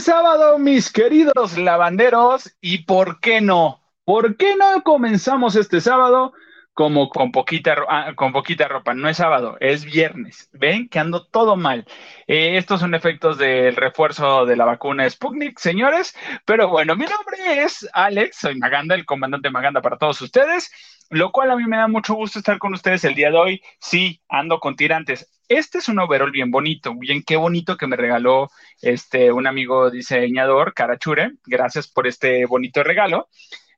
[0.00, 3.82] Sábado, mis queridos lavanderos, y ¿por qué no?
[4.04, 6.32] ¿Por qué no comenzamos este sábado
[6.72, 8.94] como con poquita, ah, con poquita ropa?
[8.94, 10.48] No es sábado, es viernes.
[10.52, 11.84] ¿Ven que ando todo mal?
[12.26, 16.16] Eh, estos son efectos del refuerzo de la vacuna Sputnik, señores.
[16.46, 20.70] Pero bueno, mi nombre es Alex, soy Maganda, el comandante Maganda para todos ustedes
[21.10, 23.62] lo cual a mí me da mucho gusto estar con ustedes el día de hoy.
[23.80, 25.28] Sí, ando con tirantes.
[25.50, 29.90] Este es un overall bien bonito, bien qué bonito que me regaló este un amigo
[29.90, 31.32] diseñador, Carachure.
[31.44, 33.28] Gracias por este bonito regalo.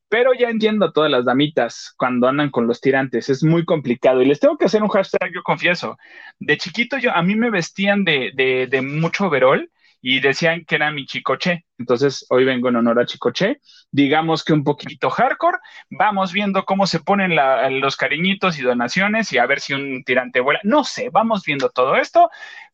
[0.08, 4.20] Pero ya entiendo a todas las damitas cuando andan con los tirantes, es muy complicado.
[4.20, 5.96] Y les tengo que hacer un hashtag, yo confieso.
[6.38, 9.70] De chiquito yo, a mí me vestían de, de, de mucho overall
[10.02, 11.64] y decían que era mi chicoche.
[11.78, 13.60] Entonces, hoy vengo en honor a Chicoche.
[13.92, 15.58] Digamos que un poquito hardcore.
[15.90, 17.36] Vamos viendo cómo se ponen
[17.80, 20.60] los cariñitos y donaciones y a ver si un tirante vuela.
[20.64, 22.30] No sé, vamos viendo todo esto.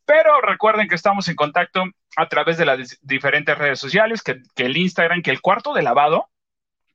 [0.06, 1.84] Pero recuerden que estamos en contacto
[2.16, 5.82] a través de las diferentes redes sociales, que, que el Instagram, que el cuarto de
[5.82, 6.30] lavado,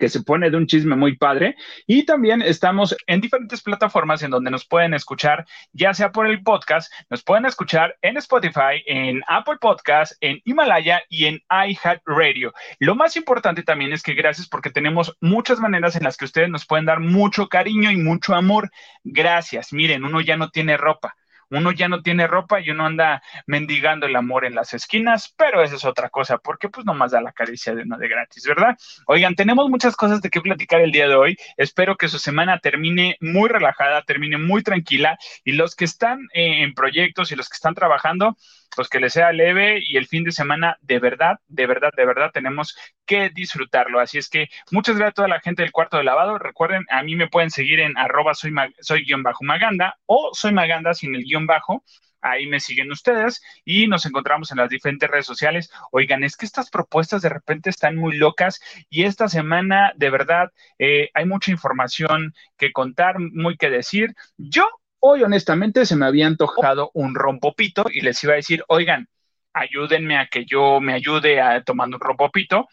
[0.04, 1.56] que se pone de un chisme muy padre.
[1.88, 6.44] Y también estamos en diferentes plataformas en donde nos pueden escuchar, ya sea por el
[6.44, 12.52] podcast, nos pueden escuchar en Spotify, en Apple Podcast, en Himalaya y en iHeartRadio.
[12.80, 16.50] Lo más importante también es que gracias porque tenemos muchas maneras en las que ustedes
[16.50, 18.72] nos pueden dar mucho cariño y mucho amor.
[19.06, 19.72] Gracias.
[19.72, 21.16] Miren, uno ya no tiene ropa
[21.58, 25.64] uno ya no tiene ropa y uno anda mendigando el amor en las esquinas, pero
[25.64, 28.78] esa es otra cosa, porque pues nomás da la caricia de uno de gratis, ¿verdad?
[29.08, 31.38] Oigan, tenemos muchas cosas de qué platicar el día de hoy.
[31.58, 36.64] Espero que su semana termine muy relajada, termine muy tranquila y los que están eh,
[36.64, 38.36] en proyectos y los que están trabajando,
[38.76, 42.06] pues que les sea leve y el fin de semana de verdad, de verdad, de
[42.06, 42.76] verdad tenemos
[43.06, 44.00] que disfrutarlo.
[44.00, 46.38] Así es que muchas gracias a toda la gente del cuarto de lavado.
[46.38, 50.54] Recuerden, a mí me pueden seguir en arroba soy, soy guion bajo maganda o soy
[50.54, 51.84] maganda sin el guion bajo.
[52.24, 55.70] Ahí me siguen ustedes y nos encontramos en las diferentes redes sociales.
[55.92, 60.50] Oigan, es que estas propuestas de repente están muy locas y esta semana de verdad
[60.80, 64.16] eh, hay mucha información que contar, muy que decir.
[64.38, 64.66] Yo
[65.06, 69.10] Hoy, honestamente, se me había antojado un rompopito y les iba a decir, oigan,
[69.52, 72.70] ayúdenme a que yo me ayude a tomando un rompopito,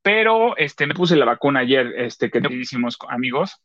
[0.00, 3.56] pero este, me puse la vacuna ayer, este, queridísimos amigos,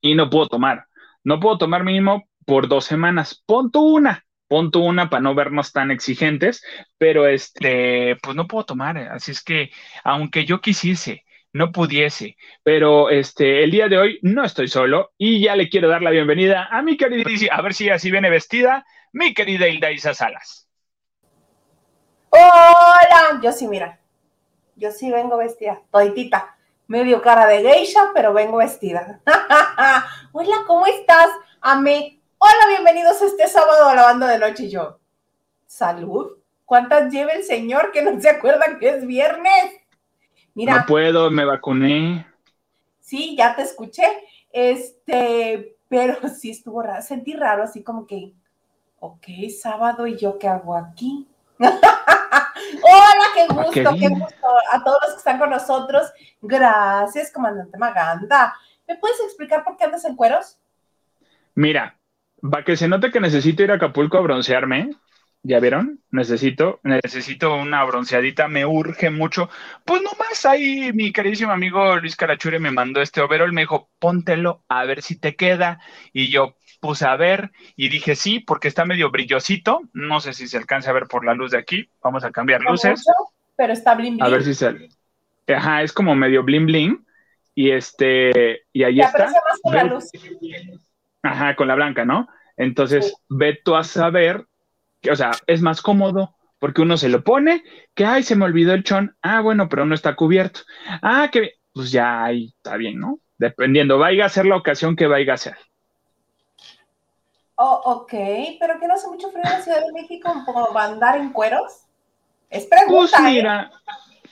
[0.00, 0.86] y no puedo tomar.
[1.22, 3.42] No puedo tomar mínimo por dos semanas.
[3.44, 6.64] Ponto una, ponto una para no vernos tan exigentes,
[6.96, 8.96] pero este, pues no puedo tomar.
[8.96, 9.68] Así es que,
[10.02, 12.36] aunque yo quisiese, no pudiese.
[12.62, 16.10] Pero este, el día de hoy no estoy solo y ya le quiero dar la
[16.10, 20.68] bienvenida a mi querida, a ver si así viene vestida, mi querida Hilda Isa Salas.
[22.30, 23.98] Hola, yo sí, mira,
[24.76, 26.56] yo sí vengo vestida, toditita,
[26.86, 29.20] medio cara de geisha, pero vengo vestida.
[30.32, 31.28] Hola, ¿cómo estás,
[31.60, 32.20] Ame?
[32.38, 34.98] Hola, bienvenidos a este sábado a la banda de noche y yo.
[35.66, 36.38] Salud.
[36.64, 39.79] ¿Cuántas lleva el señor que no se acuerdan que es viernes?
[40.66, 42.26] No puedo, me vacuné.
[43.00, 44.04] Sí, ya te escuché.
[44.52, 48.32] Este, pero sí estuvo raro, sentí raro, así como que,
[48.98, 49.26] ok,
[49.60, 51.26] sábado, ¿y yo qué hago aquí?
[51.58, 56.10] Hola, qué ah, gusto, qué, gusto a todos los que están con nosotros.
[56.40, 58.54] Gracias, comandante Maganda.
[58.86, 60.58] ¿Me puedes explicar por qué andas en cueros?
[61.54, 61.98] Mira,
[62.40, 64.90] para que se note que necesito ir a Acapulco a broncearme,
[65.42, 66.00] ¿Ya vieron?
[66.10, 69.48] Necesito, necesito una bronceadita, me urge mucho.
[69.86, 74.62] Pues nomás ahí mi queridísimo amigo Luis Carachure me mandó este overall, me dijo, póntelo
[74.68, 75.80] a ver si te queda.
[76.12, 79.80] Y yo puse a ver y dije sí, porque está medio brillosito.
[79.94, 81.88] No sé si se alcanza a ver por la luz de aquí.
[82.02, 83.02] Vamos a cambiar luces.
[83.56, 84.22] pero está bling bling.
[84.22, 84.90] A ver si se.
[85.48, 87.06] Ajá, es como medio bling bling.
[87.54, 89.24] Y este, y ahí está.
[89.24, 90.04] Más con la luz.
[91.22, 92.28] Ajá, con la blanca, ¿no?
[92.56, 94.46] Entonces, ve tú a saber
[95.08, 97.64] o sea, es más cómodo porque uno se lo pone,
[97.94, 100.60] que, ay, se me olvidó el chón, ah, bueno, pero no está cubierto,
[101.02, 103.18] ah, que, pues ya ahí está bien, ¿no?
[103.38, 105.56] Dependiendo, vaya a ser la ocasión que vaya a ser.
[107.54, 108.12] Oh, ok,
[108.60, 111.84] pero que no hace mucho frío en la Ciudad de México como andar en cueros.
[112.50, 113.18] Es pregunta.
[113.18, 113.70] Pues mira,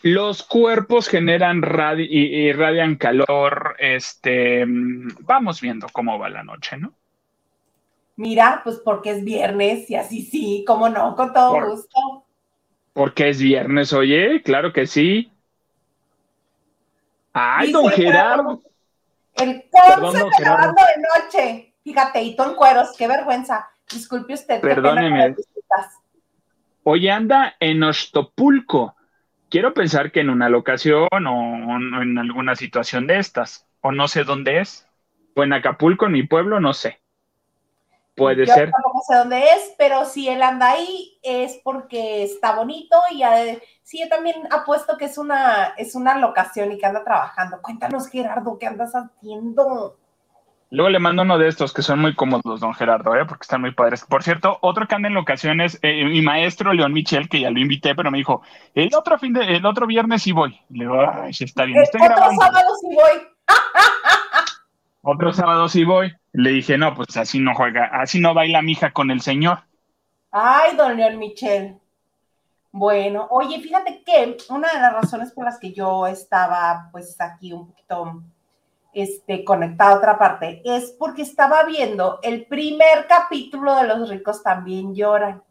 [0.02, 1.62] los cuerpos generan
[1.98, 6.97] y, y irradian calor, este, vamos viendo cómo va la noche, ¿no?
[8.18, 12.24] Mira, pues porque es viernes y así sí, cómo no, con todo gusto.
[12.92, 15.30] Porque es viernes, oye, claro que sí.
[17.32, 18.60] Ay, don Gerardo.
[19.34, 21.74] El conce grabando de noche.
[21.84, 23.70] Fíjate, y en cueros, qué vergüenza.
[23.88, 24.60] Disculpe usted.
[24.62, 25.36] Perdóneme.
[26.82, 28.96] Hoy anda en Ostopulco.
[29.48, 33.68] Quiero pensar que en una locación o en alguna situación de estas.
[33.80, 34.88] O no sé dónde es.
[35.36, 36.98] O en Acapulco, en mi pueblo, no sé.
[38.18, 38.68] Puede ser.
[38.68, 43.22] no sé dónde es, pero si él anda ahí es porque está bonito y
[43.82, 47.62] sí, yo también apuesto que es una, es una locación y que anda trabajando.
[47.62, 49.96] Cuéntanos, Gerardo, ¿qué andas haciendo?
[50.70, 53.24] Luego le mando uno de estos que son muy cómodos, don Gerardo, ¿eh?
[53.24, 54.04] porque están muy padres.
[54.04, 57.58] Por cierto, otro que anda en locaciones, eh, mi maestro León Michel, que ya lo
[57.58, 58.42] invité, pero me dijo,
[58.74, 60.60] el otro fin de, el otro viernes sí voy.
[60.68, 63.28] le digo, ay, está bien, estoy otro sábado sí voy.
[65.00, 66.14] otro sábado sí voy.
[66.32, 69.60] Le dije, no, pues así no juega, así no baila mi hija con el señor.
[70.30, 71.78] Ay, don León Michel.
[72.70, 77.52] Bueno, oye, fíjate que una de las razones por las que yo estaba pues aquí
[77.52, 78.22] un poquito
[78.92, 84.42] este, conectada a otra parte, es porque estaba viendo el primer capítulo de Los ricos
[84.42, 85.42] también lloran,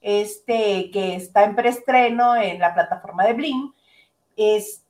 [0.00, 3.72] este, que está en preestreno en la plataforma de Blim,
[4.36, 4.84] es,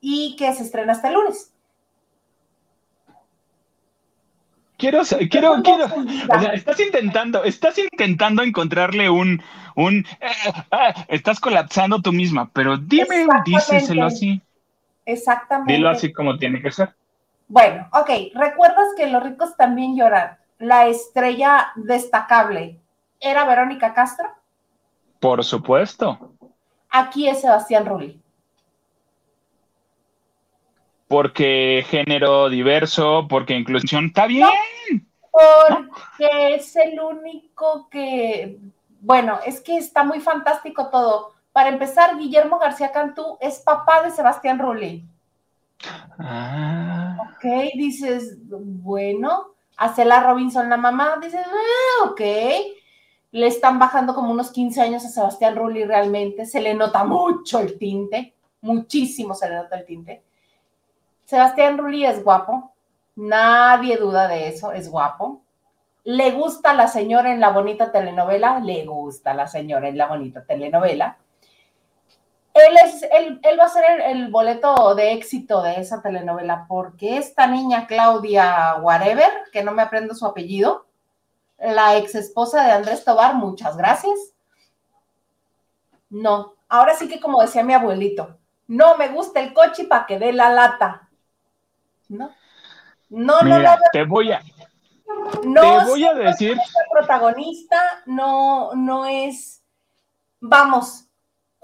[0.00, 1.53] y que se estrena hasta el lunes.
[4.84, 5.00] Quiero,
[5.30, 9.42] quiero, quiero, o sea, estás intentando, estás intentando encontrarle un,
[9.76, 14.42] un, eh, eh, estás colapsando tú misma, pero dime, díselo así.
[15.06, 15.72] Exactamente.
[15.72, 16.94] Dilo así como tiene que ser.
[17.48, 20.36] Bueno, ok, ¿recuerdas que los ricos también lloran?
[20.58, 22.78] La estrella destacable
[23.20, 24.28] era Verónica Castro.
[25.18, 26.34] Por supuesto.
[26.90, 28.20] Aquí es Sebastián Rulli.
[31.14, 34.48] Porque género diverso, porque inclusión, está bien.
[35.30, 38.58] porque es el único que,
[38.98, 41.30] bueno, es que está muy fantástico todo.
[41.52, 45.04] Para empezar, Guillermo García Cantú es papá de Sebastián Rulli.
[46.18, 47.16] Ah.
[47.20, 47.44] Ok,
[47.76, 52.22] dices, bueno, hace la Robinson la mamá, dices, ah, ok.
[53.30, 57.60] Le están bajando como unos 15 años a Sebastián Rulli realmente, se le nota mucho
[57.60, 60.24] el tinte, muchísimo se le nota el tinte.
[61.24, 62.72] Sebastián Rulli es guapo,
[63.16, 65.42] nadie duda de eso, es guapo.
[66.04, 70.44] Le gusta la señora en la bonita telenovela, le gusta la señora en la bonita
[70.44, 71.16] telenovela
[72.54, 73.02] él, es,
[73.42, 78.76] él, va a ser el, boleto de éxito de esa telenovela, porque esta niña Claudia
[78.80, 80.86] Whatever, que no me aprendo su apellido,
[81.58, 84.32] la ex esposa de Andrés Tobar, muchas gracias.
[86.10, 88.38] No, ahora sí que como decía mi abuelito,
[88.68, 91.03] no me gusta el coche para que dé la lata.
[92.14, 92.30] No,
[93.10, 94.42] no, no, no, Te voy a,
[95.44, 96.58] no te voy a decir.
[96.92, 99.62] protagonista no, no es,
[100.40, 101.04] vamos,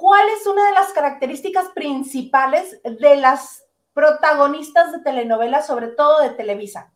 [0.01, 6.31] ¿Cuál es una de las características principales de las protagonistas de telenovelas, sobre todo de
[6.31, 6.91] Televisa?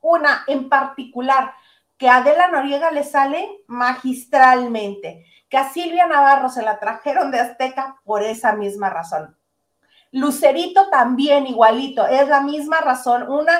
[0.00, 1.52] Una en particular,
[1.98, 7.40] que a Adela Noriega le sale magistralmente, que a Silvia Navarro se la trajeron de
[7.40, 9.36] Azteca por esa misma razón.
[10.12, 13.58] Lucerito también igualito, es la misma razón, una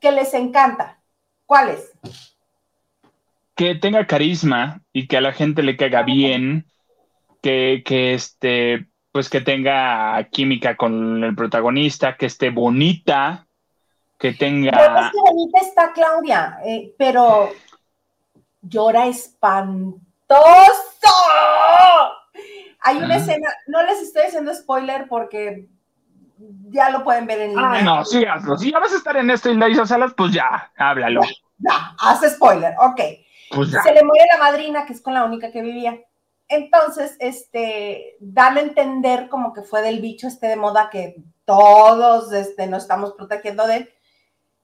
[0.00, 1.00] que les encanta.
[1.46, 1.92] ¿Cuál es?
[3.54, 6.66] Que tenga carisma y que a la gente le caiga bien
[7.42, 13.46] que, que este, pues que tenga química con el protagonista, que esté bonita,
[14.18, 14.70] que tenga.
[14.70, 17.50] es que bonita está Claudia, eh, pero
[18.62, 19.98] llora espantoso.
[22.80, 25.68] Hay una escena, no les estoy haciendo spoiler porque
[26.70, 27.70] ya lo pueden ver en línea.
[27.72, 28.56] Ah, no, sí, hazlo.
[28.56, 31.22] Si ya vas a estar en esto y la Salas, pues ya, háblalo.
[31.22, 33.00] Ya, ya, haz spoiler, ok.
[33.54, 35.98] Pues Se le muere la madrina, que es con la única que vivía.
[36.48, 42.32] Entonces, este, dan a entender como que fue del bicho este de moda que todos
[42.32, 43.90] este, nos estamos protegiendo de él.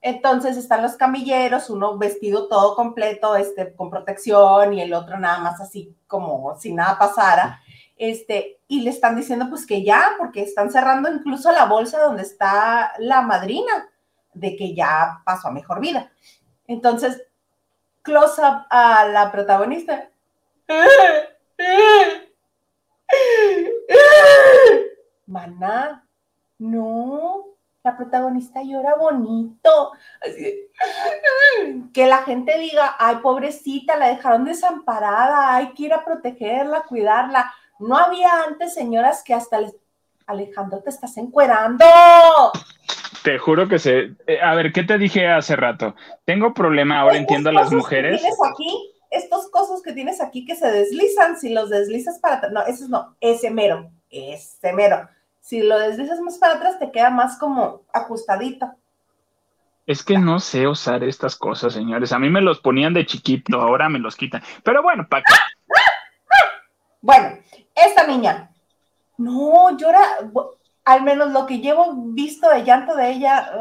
[0.00, 5.38] Entonces están los camilleros, uno vestido todo completo, este, con protección y el otro nada
[5.38, 7.62] más así como si nada pasara.
[7.96, 12.22] Este, y le están diciendo pues que ya, porque están cerrando incluso la bolsa donde
[12.22, 13.88] está la madrina,
[14.32, 16.10] de que ya pasó a mejor vida.
[16.66, 17.22] Entonces,
[18.02, 20.08] close up a la protagonista.
[25.26, 26.04] Maná,
[26.58, 27.46] no,
[27.82, 29.92] la protagonista llora bonito.
[31.92, 37.52] que la gente diga, ay, pobrecita, la dejaron desamparada, hay que protegerla, cuidarla.
[37.78, 39.74] No había antes señoras que hasta les...
[40.26, 41.84] Alejandro, te estás encuerando.
[43.22, 44.12] Te juro que se.
[44.26, 45.94] Eh, a ver, ¿qué te dije hace rato?
[46.24, 48.22] Tengo problema, ahora entiendo a las mujeres.
[48.22, 48.94] ¿Tienes aquí?
[49.14, 52.88] estos cosas que tienes aquí que se deslizan, si los deslizas para atrás, no, esos
[52.88, 55.08] no, ese mero, ese mero.
[55.40, 58.72] Si lo deslizas más para atrás, te queda más como ajustadito.
[59.86, 62.12] Es que no sé usar estas cosas, señores.
[62.12, 64.42] A mí me los ponían de chiquito, ahora me los quitan.
[64.62, 65.34] Pero bueno, ¿para qué?
[67.04, 67.36] Bueno,
[67.74, 68.50] esta niña,
[69.18, 70.00] no, llora,
[70.86, 73.52] al menos lo que llevo visto de llanto de ella,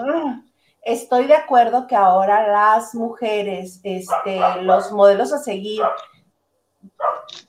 [0.81, 5.81] estoy de acuerdo que ahora las mujeres, este, los modelos a seguir,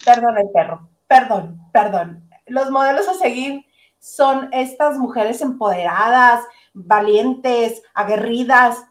[0.05, 3.65] perdón el perro, perdón, perdón, los modelos a seguir
[4.01, 8.85] son estas mujeres empoderadas, valientes, aguerridas.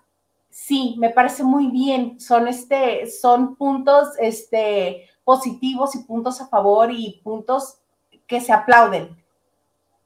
[0.50, 2.18] Sí, me parece muy bien.
[2.22, 7.78] Son este, son puntos este, positivos y puntos a favor y puntos
[8.28, 9.18] que se aplauden.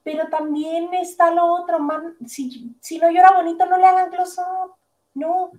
[0.03, 2.15] Pero también está lo otro, man.
[2.25, 4.75] Si, si no llora bonito, no le hagan close up.
[5.13, 5.51] No.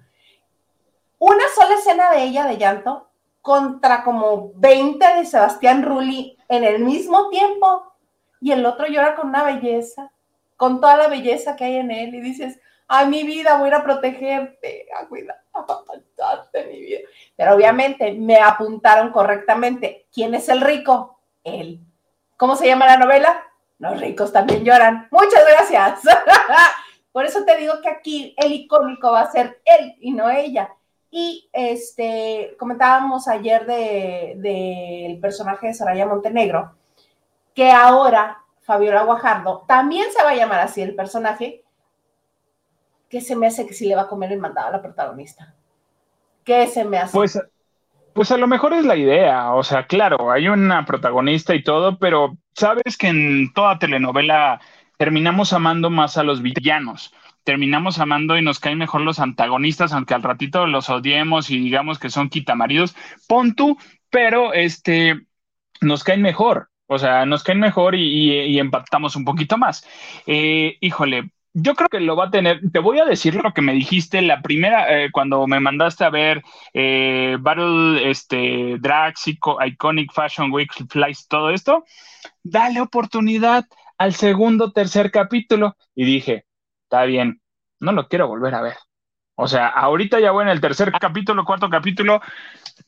[1.19, 3.09] Una sola escena de ella de llanto
[3.43, 7.93] contra como 20 de Sebastián Rulli en el mismo tiempo
[8.41, 10.13] y el otro llora con una belleza,
[10.57, 13.77] con toda la belleza que hay en él y dices, ay, mi vida, voy a
[13.77, 15.37] a protegerte, a cuidar,
[16.69, 17.01] mi vida.
[17.37, 20.07] Pero obviamente me apuntaron correctamente.
[20.13, 21.21] ¿Quién es el rico?
[21.45, 21.81] Él.
[22.37, 23.45] ¿Cómo se llama la novela?
[23.79, 25.09] Los ricos también lloran.
[25.11, 26.01] Muchas gracias.
[27.13, 30.75] Por eso te digo que aquí el icónico va a ser él y no ella.
[31.11, 36.75] Y este, comentábamos ayer del de, personaje de Soraya Montenegro,
[37.55, 41.65] que ahora Fabiola Guajardo también se va a llamar así el personaje,
[43.09, 45.55] que se me hace que sí le va a comer el mandado a la protagonista.
[46.45, 47.13] ¿Qué se me hace?
[47.13, 47.41] Pues,
[48.13, 51.99] pues a lo mejor es la idea, o sea, claro, hay una protagonista y todo,
[51.99, 54.61] pero sabes que en toda telenovela
[54.97, 57.13] terminamos amando más a los villanos
[57.49, 61.99] terminamos amando y nos caen mejor los antagonistas, aunque al ratito los odiemos y digamos
[61.99, 62.95] que son quitamaridos,
[63.27, 63.79] pon tú,
[64.11, 65.19] pero este,
[65.81, 66.69] nos caen mejor.
[66.87, 69.87] O sea, nos caen mejor y, empatamos un poquito más.
[70.27, 72.61] Eh, híjole, yo creo que lo va a tener.
[72.73, 76.11] Te voy a decir lo que me dijiste la primera, eh, cuando me mandaste a
[76.11, 76.43] ver
[76.75, 79.15] eh, Battle, este, Drag,
[79.67, 81.85] Iconic Fashion Week, Flies, todo esto.
[82.43, 83.65] Dale oportunidad
[83.99, 85.77] al segundo, tercer capítulo.
[85.95, 86.45] Y dije,
[86.85, 87.41] está bien,
[87.81, 88.77] no lo quiero volver a ver.
[89.35, 92.21] O sea, ahorita ya voy en el tercer capítulo, cuarto capítulo,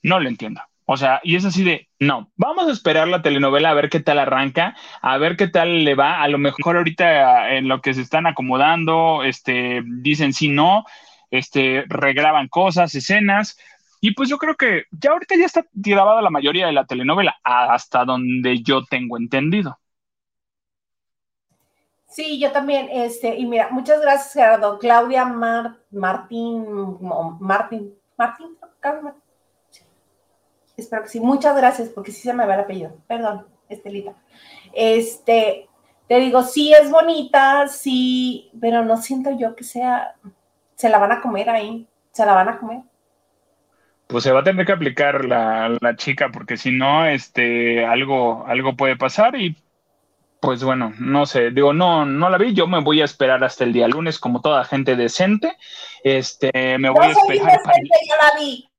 [0.03, 0.61] no lo entiendo.
[0.93, 4.01] O sea, y es así de, no, vamos a esperar la telenovela a ver qué
[4.01, 6.21] tal arranca, a ver qué tal le va.
[6.21, 10.85] A lo mejor ahorita en lo que se están acomodando, este, dicen sí, no,
[11.31, 13.57] este, regraban cosas, escenas.
[14.01, 17.37] Y pues yo creo que ya ahorita ya está grabada la mayoría de la telenovela,
[17.45, 19.79] hasta donde yo tengo entendido.
[22.09, 24.81] Sí, yo también, este, y mira, muchas gracias, Gerardo.
[24.81, 26.67] Claudia Martín,
[27.39, 28.57] Martín, Martín,
[29.05, 29.20] Martín
[30.81, 31.21] Espero que sí.
[31.21, 32.97] Muchas gracias, porque sí se me va el apellido.
[33.07, 34.15] Perdón, Estelita.
[34.73, 35.69] Este,
[36.09, 40.15] te digo, sí es bonita, sí, pero no siento yo que sea,
[40.75, 42.81] se la van a comer ahí, se la van a comer.
[44.07, 48.45] Pues se va a tener que aplicar la, la chica, porque si no, este, algo,
[48.47, 49.57] algo puede pasar y
[50.41, 53.65] pues bueno, no sé, digo, no, no la vi, yo me voy a esperar hasta
[53.65, 55.57] el día lunes como toda gente decente.
[56.03, 57.61] Este, me voy a esperar.
[57.63, 58.70] yo la vi.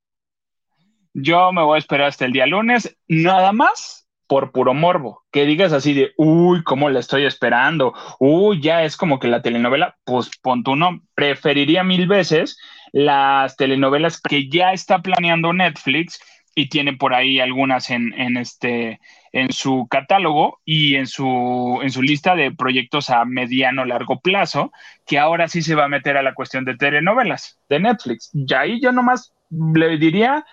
[1.14, 5.24] Yo me voy a esperar hasta el día lunes, nada más por puro morbo.
[5.32, 7.94] Que digas así de, uy, ¿cómo la estoy esperando?
[8.18, 12.58] Uy, ya es como que la telenovela, pues punto uno, preferiría mil veces
[12.94, 16.22] las telenovelas que ya está planeando Netflix
[16.56, 19.00] y tiene por ahí algunas en, en, este
[19.32, 24.72] en su catálogo y en su en su lista de proyectos a mediano largo plazo
[25.06, 28.30] que ahora sí se va a meter a la cuestión de telenovelas de Netflix.
[28.34, 30.46] Ya ahí yo nomás le diría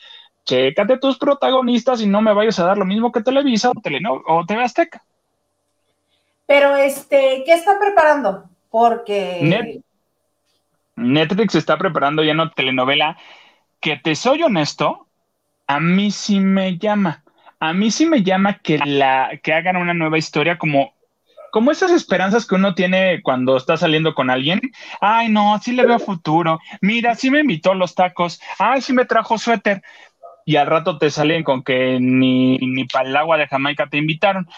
[0.49, 4.23] chécate tus protagonistas y no me vayas a dar lo mismo que Televisa o, Teleno
[4.27, 5.03] o TV Azteca.
[6.47, 8.45] Pero, este, ¿qué está preparando?
[8.71, 9.83] Porque...
[10.97, 13.19] Netflix está preparando ya una telenovela
[13.79, 15.07] que, te soy honesto,
[15.67, 17.23] a mí sí me llama.
[17.61, 20.95] A mí sí me llama que, la, que hagan una nueva historia como
[21.51, 24.61] como esas esperanzas que uno tiene cuando está saliendo con alguien.
[25.01, 26.61] Ay, no, sí le veo futuro.
[26.81, 28.41] Mira, sí me invitó los tacos.
[28.59, 29.83] Ay, sí me trajo suéter
[30.49, 33.99] y al rato te salen con que ni, ni para el agua de Jamaica te
[33.99, 34.49] invitaron,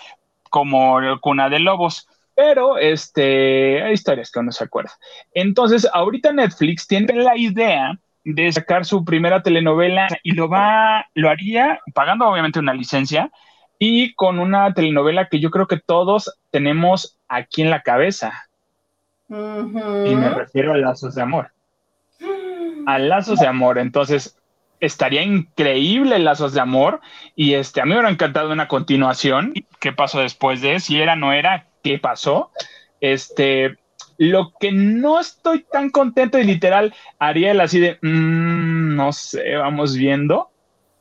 [0.48, 2.06] como Cuna de Lobos.
[2.36, 4.92] Pero este, hay historias que uno se acuerda.
[5.34, 11.28] Entonces, ahorita Netflix tiene la idea de sacar su primera telenovela y lo va, lo
[11.28, 13.32] haría pagando obviamente una licencia
[13.76, 18.48] y con una telenovela que yo creo que todos tenemos aquí en la cabeza.
[19.28, 19.34] Y
[20.14, 21.50] me refiero a Lazos de Amor.
[22.86, 23.76] A Lazos de Amor.
[23.78, 24.39] Entonces,
[24.80, 27.00] estaría increíble Lazos de Amor
[27.36, 29.52] y este, a mí me hubiera encantado una continuación.
[29.78, 30.80] ¿Qué pasó después de?
[30.80, 32.50] Si era, no era, ¿qué pasó?
[33.00, 33.78] Este,
[34.18, 39.96] lo que no estoy tan contento y literal, Ariel así de, mm, no sé, vamos
[39.96, 40.50] viendo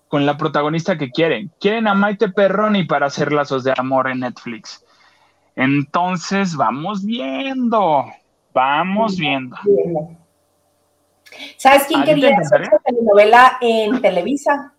[0.07, 1.51] con la protagonista que quieren.
[1.59, 4.83] Quieren a Maite Perroni para hacer Lazos de Amor en Netflix.
[5.55, 8.05] Entonces, vamos viendo,
[8.53, 9.55] vamos viendo.
[11.57, 14.73] ¿Sabes quién quería hacer esta telenovela en Televisa?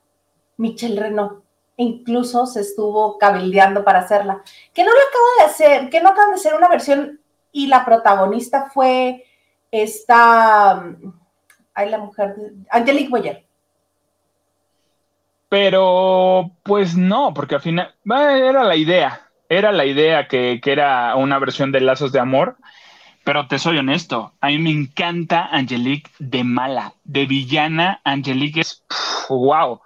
[0.57, 1.43] Michelle Renault.
[1.77, 4.43] Incluso se estuvo cabildeando para hacerla.
[4.75, 7.21] Que no lo acaba de hacer, que no acaban de hacer una versión
[7.53, 9.25] y la protagonista fue
[9.71, 10.85] esta,
[11.75, 12.35] ay, la mujer,
[12.71, 13.45] Angelique Boyer.
[15.49, 21.17] Pero, pues no, porque al final, era la idea, era la idea que, que era
[21.17, 22.57] una versión de Lazos de Amor,
[23.25, 28.01] pero te soy honesto, a mí me encanta Angelique de mala, de villana.
[28.05, 28.85] Angelique es
[29.29, 29.81] wow.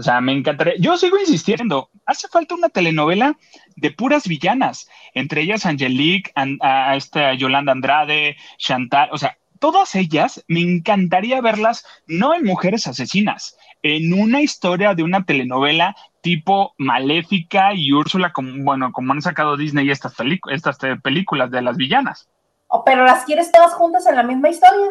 [0.00, 0.76] O sea, me encantaría.
[0.78, 3.36] Yo sigo insistiendo, hace falta una telenovela
[3.76, 10.42] de puras villanas, entre ellas Angelique, a, esta Yolanda Andrade, Chantal, o sea, todas ellas
[10.48, 17.74] me encantaría verlas no en mujeres asesinas, en una historia de una telenovela tipo Maléfica
[17.74, 20.14] y Úrsula, como, bueno, como han sacado Disney estas,
[20.50, 22.29] estas películas de las villanas.
[22.84, 24.88] Pero las quieres todas juntas en la misma historia.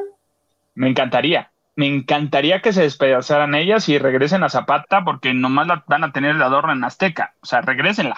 [0.76, 1.52] Me encantaría.
[1.76, 6.12] Me encantaría que se despedazaran ellas y regresen a Zapata porque nomás la van a
[6.12, 7.36] tener de adorno en Azteca.
[7.42, 8.18] O sea, regresenla.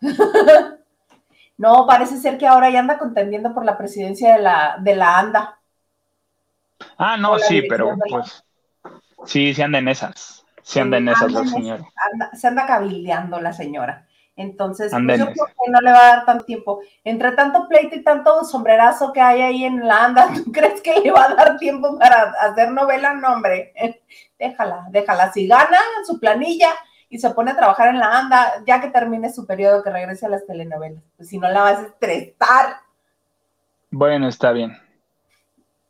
[1.58, 5.18] no, parece ser que ahora ya anda contendiendo por la presidencia de la, de la
[5.18, 5.58] ANDA.
[6.96, 8.44] Ah, no, sí, pero pues
[9.26, 10.46] sí, se anda en esas.
[10.62, 11.84] Se anda en esas la señora.
[12.32, 14.07] se anda cabildeando la señora.
[14.38, 16.80] Entonces, pues, yo creo que no le va a dar tanto tiempo.
[17.02, 21.00] Entre tanto pleito y tanto sombrerazo que hay ahí en la anda, ¿tú crees que
[21.00, 23.14] le va a dar tiempo para hacer novela?
[23.14, 23.74] No, hombre,
[24.38, 25.32] déjala, déjala.
[25.32, 26.68] Si gana su planilla
[27.08, 30.26] y se pone a trabajar en la anda, ya que termine su periodo, que regrese
[30.26, 31.02] a las telenovelas.
[31.16, 32.76] Pues si no la vas a estresar.
[33.90, 34.78] Bueno, está bien.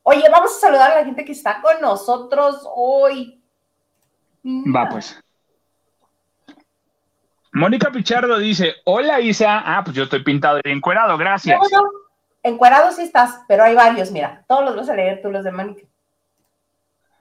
[0.05, 3.43] Oye, vamos a saludar a la gente que está con nosotros hoy.
[4.43, 5.23] Va, pues.
[7.59, 11.59] Mónica Pichardo dice, hola Isa, ah, pues yo estoy pintado y encuerado, gracias.
[11.73, 11.89] No, no,
[12.45, 15.51] encuerado sí estás, pero hay varios, mira, todos los vas a leer tú los de
[15.51, 15.83] Mónica.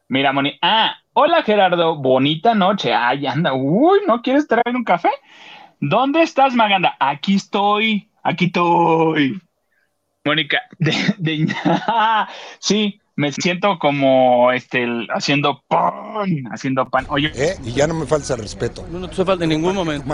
[0.07, 5.09] Mira, Mónica, ah, hola Gerardo, bonita noche, ay, anda, uy, ¿no quieres traer un café?
[5.79, 6.95] ¿Dónde estás, Maganda?
[6.99, 9.41] Aquí estoy, aquí estoy.
[10.23, 11.47] Mónica, de, de,
[12.59, 17.07] sí, me siento como este haciendo pan, haciendo pan.
[17.09, 17.57] Oye, ¿Eh?
[17.63, 18.85] y ya no me falta el respeto.
[18.91, 20.13] No, no te falta en ningún momento.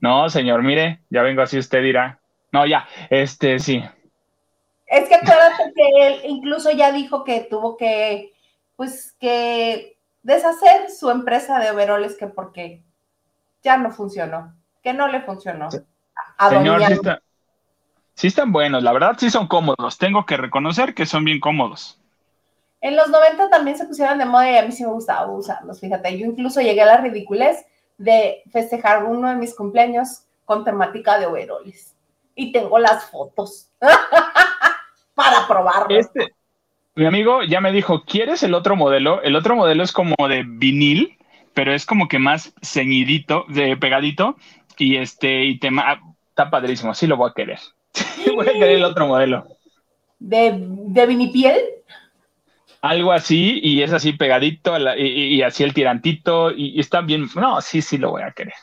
[0.00, 2.20] No, señor, mire, ya vengo así, usted dirá.
[2.52, 3.82] No, ya, este, sí.
[4.86, 8.32] Es que acuérdate que él incluso ya dijo que tuvo que,
[8.76, 12.84] pues, que deshacer su empresa de overoles que porque
[13.62, 15.68] ya no funcionó, que no le funcionó.
[16.38, 16.80] A señor,
[18.14, 19.98] Sí están buenos, la verdad sí son cómodos.
[19.98, 22.00] Tengo que reconocer que son bien cómodos.
[22.80, 25.80] En los 90 también se pusieron de moda y a mí sí me gustaba usarlos,
[25.80, 26.18] fíjate.
[26.18, 27.64] Yo incluso llegué a la ridiculez
[27.98, 31.94] de festejar uno de mis cumpleaños con temática de overoles.
[32.34, 33.70] Y tengo las fotos
[35.14, 35.96] para probarlo.
[35.96, 36.34] Este,
[36.94, 39.22] mi amigo ya me dijo, ¿quieres el otro modelo?
[39.22, 41.18] El otro modelo es como de vinil,
[41.54, 44.36] pero es como que más ceñidito, de pegadito,
[44.78, 47.60] y este, y tema, está padrísimo, así lo voy a querer.
[48.34, 49.46] Voy a querer el otro modelo.
[50.18, 51.60] ¿De, de vinipiel?
[52.80, 57.26] Algo así, y es así pegadito, y, así el tirantito, y, está bien.
[57.34, 58.54] No, sí, sí lo voy a querer.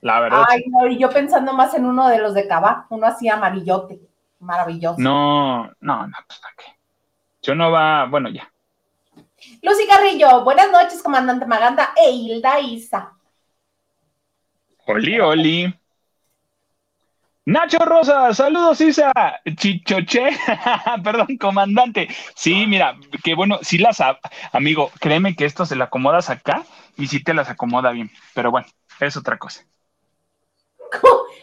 [0.00, 0.44] La verdad.
[0.48, 4.00] Ay, no, y yo pensando más en uno de los de Cava, uno así amarillote,
[4.40, 4.96] maravilloso.
[4.98, 6.64] No, no, no, pues para qué.
[7.42, 8.50] Yo no va, bueno, ya.
[9.62, 13.12] Lucy Carrillo, buenas noches, comandante Maganda e Hilda Isa.
[14.86, 15.79] Oli, Oli.
[17.50, 19.10] Nacho Rosa, saludos Isa,
[19.56, 20.28] Chichoche,
[21.02, 22.06] perdón, comandante.
[22.36, 23.98] Sí, mira, qué bueno, sí las,
[24.52, 26.62] amigo, créeme que esto se la acomodas acá
[26.96, 28.68] y sí te las acomoda bien, pero bueno,
[29.00, 29.64] es otra cosa.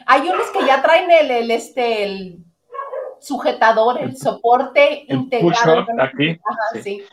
[0.05, 2.37] Hay unos que ya traen el, este, el
[3.19, 5.87] sujetador, el soporte integrado.
[5.99, 6.39] Aquí.
[6.81, 7.03] sí.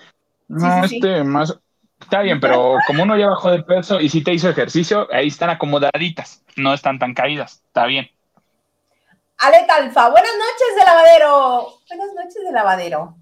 [0.47, 1.59] No, este más,
[2.01, 5.27] está bien, pero como uno ya bajó de peso y sí te hizo ejercicio, ahí
[5.27, 8.09] están acomodaditas, no están tan caídas, está bien.
[9.45, 11.69] Ale Talfa, buenas noches de lavadero.
[11.87, 13.17] Buenas noches de lavadero.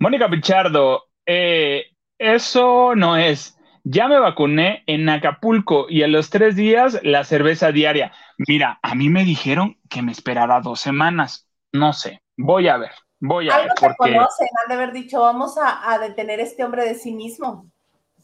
[0.00, 1.84] Mónica Pichardo, eh,
[2.18, 3.56] eso no es.
[3.84, 8.10] Ya me vacuné en Acapulco y a los tres días la cerveza diaria.
[8.48, 11.48] Mira, a mí me dijeron que me esperara dos semanas.
[11.70, 13.70] No sé, voy a ver, voy a ver.
[13.70, 14.16] Algo porque...
[14.16, 17.70] conocen, han de haber dicho, vamos a, a, detener este hombre de sí mismo.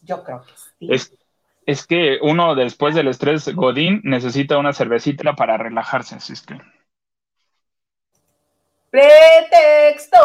[0.03, 0.89] Yo creo que sí.
[0.93, 1.17] Es,
[1.67, 6.59] es que uno después del estrés Godín necesita una cervecita para relajarse, así es que.
[8.91, 10.21] Pretextos.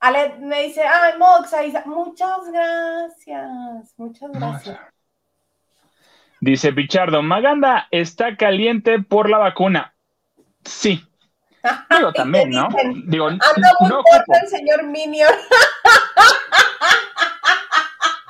[0.00, 4.78] Ale me dice, ay, Moxa, muchas gracias, muchas gracias.
[6.40, 9.94] Dice Pichardo, Maganda está caliente por la vacuna.
[10.62, 11.02] Sí,
[11.96, 12.68] Digo, también, ¿no?
[13.06, 13.38] Digo, no,
[13.88, 15.32] no importa el señor Minion.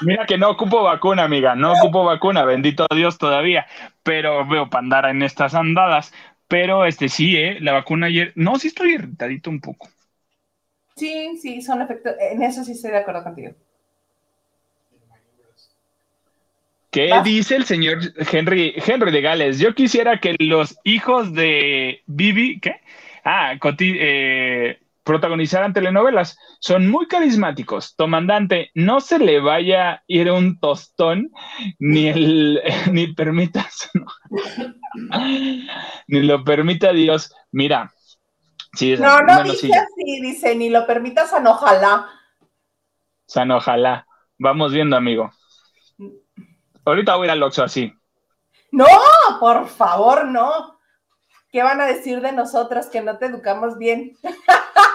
[0.00, 3.66] Mira que no ocupo vacuna, amiga, no ocupo vacuna, bendito Dios todavía,
[4.02, 6.12] pero veo para andar en estas andadas.
[6.46, 7.58] Pero este sí, ¿eh?
[7.60, 9.88] La vacuna ayer, no, sí estoy irritadito un poco.
[10.96, 13.52] Sí, sí, son efectos, en eso sí estoy de acuerdo contigo.
[16.90, 17.98] ¿Qué dice el señor
[18.32, 19.58] Henry, Henry de Gales?
[19.58, 22.80] Yo quisiera que los hijos de Bibi, ¿qué?
[23.24, 26.38] Ah, eh, protagonizaran telenovelas.
[26.60, 27.96] Son muy carismáticos.
[27.96, 31.32] Tomandante, no se le vaya a ir un tostón,
[31.78, 32.60] ni el,
[32.92, 33.90] ni permitas,
[36.08, 37.34] ni lo permita Dios.
[37.52, 37.90] Mira,
[38.74, 42.10] sí, no, no dice así, dice, ni lo permitas, san ojalá.
[43.26, 44.06] San ojalá.
[44.36, 45.30] Vamos viendo, amigo.
[46.84, 47.90] Ahorita voy a ir al Oxxo así.
[48.72, 48.84] No,
[49.40, 50.78] por favor, no.
[51.50, 54.18] ¿Qué van a decir de nosotros que no te educamos bien?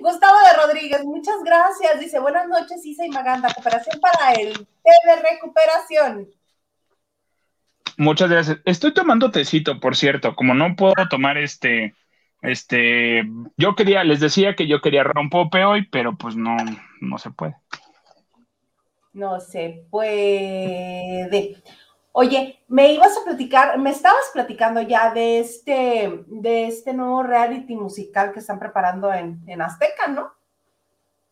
[0.00, 2.00] Gustavo de Rodríguez, muchas gracias.
[2.00, 3.52] Dice, buenas noches, Isa y Maganda.
[3.52, 6.28] Cooperación para el té de recuperación.
[7.96, 8.58] Muchas gracias.
[8.64, 10.34] Estoy tomando tecito, por cierto.
[10.34, 11.94] Como no puedo tomar este,
[12.42, 13.24] este,
[13.56, 16.56] yo quería, les decía que yo quería rompope hoy, pero pues no,
[17.00, 17.56] no se puede.
[19.12, 21.62] No se puede.
[22.16, 27.74] Oye, me ibas a platicar, me estabas platicando ya de este, de este nuevo reality
[27.74, 30.32] musical que están preparando en, en Azteca, ¿no?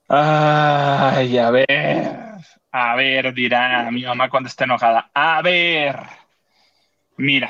[0.08, 2.34] Ay, a ver,
[2.72, 5.08] a ver, dirá mi mamá cuando está enojada.
[5.14, 6.00] A ver,
[7.16, 7.48] mira,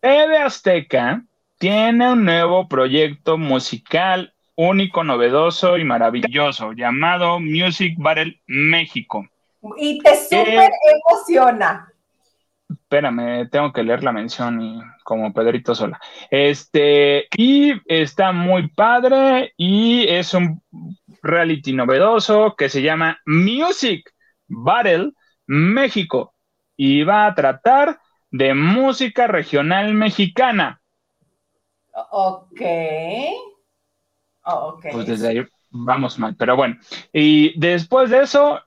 [0.00, 1.22] TV Azteca
[1.58, 9.28] tiene un nuevo proyecto musical único, novedoso y maravilloso, llamado Music Battle México.
[9.76, 10.70] Y te súper
[11.04, 11.92] emociona.
[12.68, 16.00] Espérame, tengo que leer la mención y, como Pedrito Sola.
[16.30, 20.62] Este, y está muy padre y es un
[21.22, 24.12] reality novedoso que se llama Music
[24.48, 25.12] Battle
[25.46, 26.34] México
[26.76, 28.00] y va a tratar
[28.30, 30.80] de música regional mexicana.
[32.10, 32.60] Ok.
[34.44, 36.76] Oh, pues desde ahí vamos mal, pero bueno.
[37.12, 38.60] Y después de eso,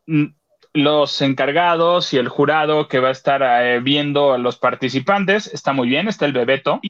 [0.80, 5.74] los encargados y el jurado que va a estar eh, viendo a los participantes, está
[5.74, 6.82] muy bien, está el Bebeto.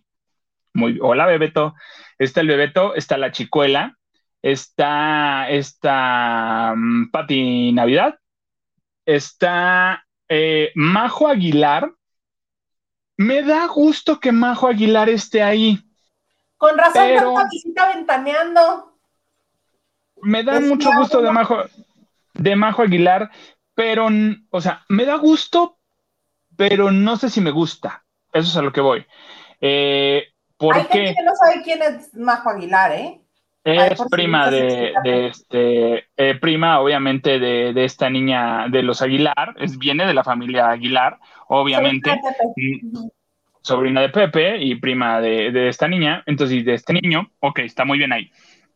[0.73, 1.75] Muy, hola Bebeto.
[2.17, 3.97] Está el Bebeto, está la Chicuela,
[4.41, 8.19] está esta um, Pati Navidad,
[9.05, 11.91] está eh, Majo Aguilar.
[13.17, 15.81] Me da gusto que Majo Aguilar esté ahí
[16.59, 18.99] con razón, pero, visita ventaneando.
[20.21, 21.63] Me da mucho gusto de Majo,
[22.33, 23.31] de Majo Aguilar,
[23.79, 24.09] pero,
[24.49, 25.77] o sea, me da gusto,
[26.57, 28.03] pero no sé si me gusta.
[28.33, 29.05] Eso es a lo que voy.
[29.61, 30.21] Eh,
[30.73, 33.21] Hay gente que no sabe quién es Majo Aguilar, ¿eh?
[33.63, 34.91] Es prima de,
[35.27, 40.71] este, eh, prima obviamente de, esta niña de los Aguilar, es, viene de la familia
[40.71, 42.19] Aguilar, obviamente
[43.61, 47.97] sobrina de Pepe y prima de, esta niña, entonces de este niño, ok, está muy
[47.97, 48.29] bien ahí.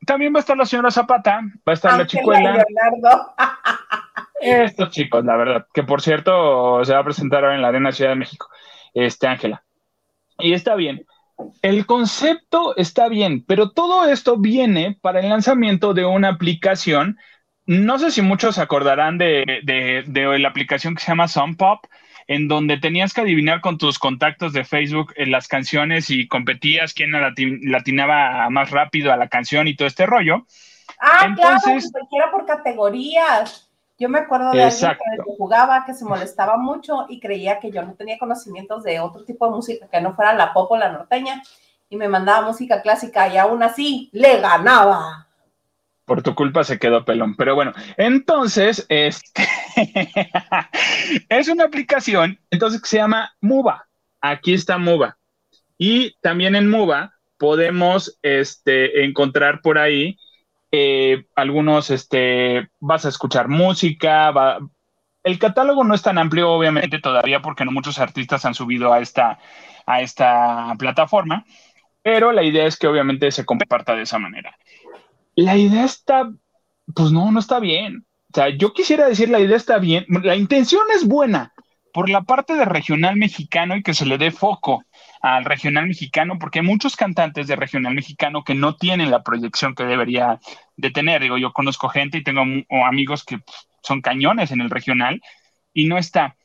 [0.05, 2.63] También va a estar la señora Zapata, va a estar la chicuela.
[4.39, 7.91] Estos chicos, la verdad, que por cierto se va a presentar ahora en la Arena
[7.91, 8.49] Ciudad de México,
[8.93, 9.63] este Ángela.
[10.39, 11.05] Y está bien.
[11.61, 17.17] El concepto está bien, pero todo esto viene para el lanzamiento de una aplicación.
[17.65, 21.85] No sé si muchos se acordarán de, de la aplicación que se llama Pop
[22.27, 26.93] en donde tenías que adivinar con tus contactos de Facebook en las canciones y competías
[26.93, 30.45] quién latinaba más rápido a la canción y todo este rollo.
[30.99, 33.69] Ah, Entonces, claro, era por categorías.
[34.03, 37.83] Yo me acuerdo de alguien que jugaba que se molestaba mucho y creía que yo
[37.83, 40.91] no tenía conocimientos de otro tipo de música que no fuera la pop o la
[40.91, 41.41] norteña
[41.87, 45.29] y me mandaba música clásica y aún así le ganaba
[46.03, 47.37] por tu culpa se quedó pelón.
[47.37, 49.47] Pero bueno, entonces, este
[51.29, 53.87] es una aplicación, entonces que se llama Muba.
[54.19, 55.17] Aquí está Muba.
[55.77, 60.17] Y también en Muba podemos este, encontrar por ahí
[60.73, 64.33] eh, algunos, este, vas a escuchar música,
[65.23, 68.99] el catálogo no es tan amplio, obviamente, todavía, porque no muchos artistas han subido a
[68.99, 69.39] esta,
[69.85, 71.45] a esta plataforma,
[72.01, 74.57] pero la idea es que obviamente se comparta de esa manera
[75.35, 76.31] la idea está,
[76.93, 78.05] pues no, no está bien.
[78.31, 81.53] O sea, yo quisiera decir la idea está bien, la intención es buena
[81.93, 84.83] por la parte de regional mexicano y que se le dé foco
[85.23, 89.73] al regional mexicano, porque hay muchos cantantes de regional mexicano que no tienen la proyección
[89.73, 90.39] que debería
[90.77, 91.21] de tener.
[91.21, 92.43] Digo, yo conozco gente y tengo
[92.85, 93.39] amigos que
[93.81, 95.21] son cañones en el regional
[95.73, 96.35] y no está.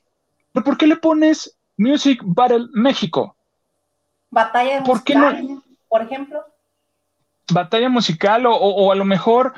[0.52, 3.36] ¿Pero por qué le pones Music Battle México?
[4.30, 5.62] Batalla ¿Por qué musical, no?
[5.88, 6.44] por ejemplo.
[7.52, 9.54] batalla musical o, o- a lo mejor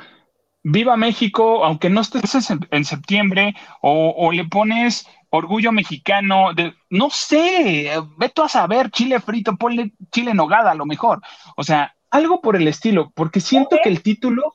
[0.63, 6.75] Viva México, aunque no estés en, en septiembre, o, o le pones Orgullo Mexicano, de,
[6.89, 11.21] no sé, ve tú a saber, chile frito, ponle chile en nogada a lo mejor.
[11.55, 14.53] O sea, algo por el estilo, porque siento que el título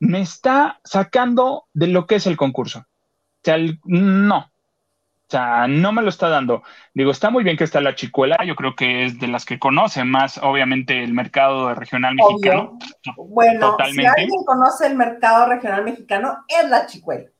[0.00, 2.80] me está sacando de lo que es el concurso.
[2.80, 2.84] O
[3.42, 4.38] sea, el- no.
[4.38, 6.62] O sea, no me lo está dando.
[6.92, 9.58] Digo, está muy bien que está la chicuela, yo creo que es de las que
[9.58, 12.78] conoce más, obviamente, el mercado regional mexicano.
[13.16, 14.12] Bueno, Totalmente.
[14.14, 17.30] si alguien conoce el mercado regional mexicano, es la chicuela.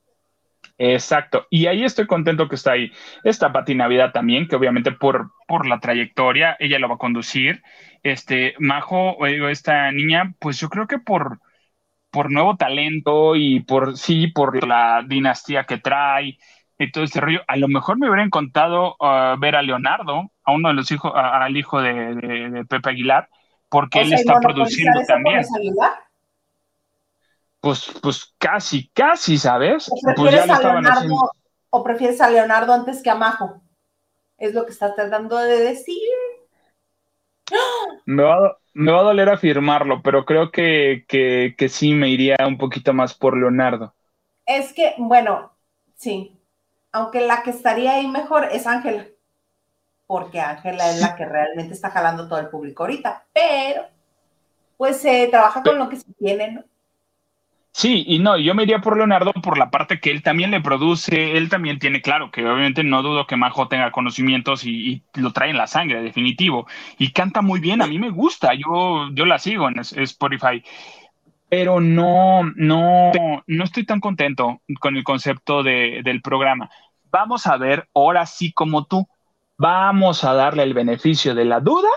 [0.84, 2.90] Exacto, y ahí estoy contento que está ahí.
[3.22, 7.62] Está Pati Navidad también, que obviamente por, por la trayectoria ella lo va a conducir.
[8.02, 11.38] Este, Majo, eh, esta niña, pues yo creo que por,
[12.10, 16.38] por nuevo talento y por, sí, por la dinastía que trae
[16.78, 20.52] y todo este rollo, a lo mejor me hubieran contado uh, ver a Leonardo, a
[20.52, 23.28] uno de los hijos, al hijo de, de- de Pepe Aguilar,
[23.68, 25.42] porque él está produciendo también.
[27.62, 29.88] Pues, pues casi, casi, ¿sabes?
[29.88, 31.32] ¿O Pues prefieres, a Leonardo, haciendo.
[31.70, 33.62] ¿O prefieres a Leonardo antes que a Majo?
[34.36, 36.02] Es lo que estás tratando de decir.
[38.04, 42.08] Me va, a me va a doler afirmarlo, pero creo que, que, que sí me
[42.08, 43.94] iría un poquito más por Leonardo.
[44.44, 45.52] Es que, bueno,
[45.94, 46.36] sí.
[46.90, 49.06] Aunque la que estaría ahí mejor es Ángela.
[50.08, 53.24] Porque Ángela es la que realmente está jalando todo el público ahorita.
[53.32, 53.84] Pero,
[54.76, 56.64] pues se trabaja con lo que se tiene, ¿no?
[57.74, 60.60] Sí, y no, yo me iría por Leonardo por la parte que él también le
[60.60, 65.20] produce, él también tiene, claro, que obviamente no dudo que Majo tenga conocimientos y, y
[65.20, 66.66] lo trae en la sangre, definitivo,
[66.98, 70.62] y canta muy bien, a mí me gusta, yo, yo la sigo en Spotify,
[71.48, 73.12] pero no, no,
[73.46, 76.70] no estoy tan contento con el concepto de- del programa.
[77.10, 79.08] Vamos a ver, ahora sí como tú,
[79.58, 81.88] vamos a darle el beneficio de la duda,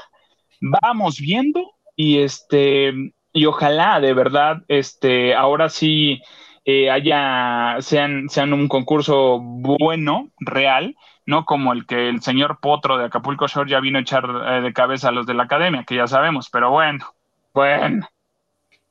[0.61, 2.93] vamos viendo y este
[3.36, 6.21] y ojalá de verdad este ahora sí
[6.63, 10.95] eh, haya sean sean un concurso bueno real
[11.26, 14.62] no como el que el señor Potro de Acapulco Shore ya vino a echar eh,
[14.62, 17.06] de cabeza a los de la academia que ya sabemos pero bueno
[17.54, 18.08] bueno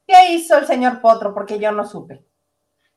[0.06, 1.32] ¿Qué hizo el señor Potro?
[1.32, 2.20] Porque yo no supe.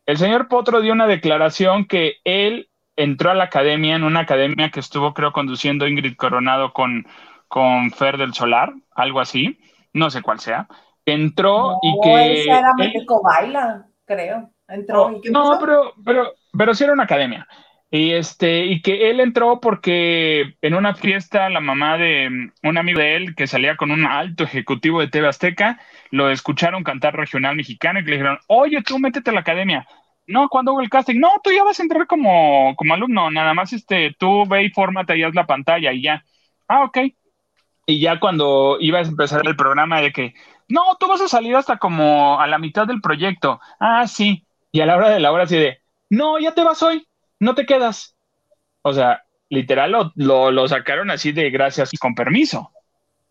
[0.05, 4.69] el señor Potro dio una declaración que él entró a la academia en una academia
[4.69, 7.07] que estuvo creo conduciendo Ingrid Coronado con
[7.47, 9.57] con Fer del Solar algo así
[9.93, 10.67] no sé cuál sea
[11.07, 14.51] entró y No, que esa era Meteco Baila, creo.
[14.67, 15.11] Entró.
[15.11, 17.47] ¿y qué no, pero, pero, pero sí era una academia.
[17.89, 22.77] Y este, y que él entró porque en una fiesta la mamá de mm, un
[22.77, 25.79] amigo de él que salía con un alto ejecutivo de TV Azteca,
[26.11, 29.87] lo escucharon cantar regional mexicano y que le dijeron, oye, tú métete a la academia.
[30.27, 33.53] No, cuando hago el casting, no, tú ya vas a entrar como, como alumno, nada
[33.53, 36.25] más este, tú ve y fórmate y haz la pantalla y ya.
[36.67, 36.97] Ah, ok.
[37.85, 40.33] Y ya cuando iba a empezar el programa de que,
[40.69, 43.59] no, tú vas a salir hasta como a la mitad del proyecto.
[43.79, 44.45] Ah, sí.
[44.71, 47.07] Y a la hora de la hora así de, no, ya te vas hoy,
[47.39, 48.15] no te quedas.
[48.81, 52.71] O sea, literal lo, lo, lo sacaron así de gracias con permiso.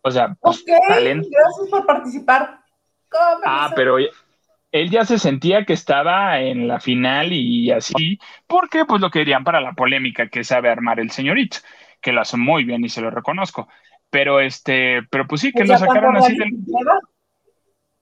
[0.01, 2.61] O sea, pues, gracias por participar.
[3.09, 8.85] Con Ah, pero él ya se sentía que estaba en la final y así, porque
[8.85, 11.57] pues lo querían para la polémica que sabe armar el señorito,
[12.01, 13.67] que lo hace muy bien y se lo reconozco.
[14.09, 16.51] Pero este, pero pues sí, que Pues lo sacaron así del.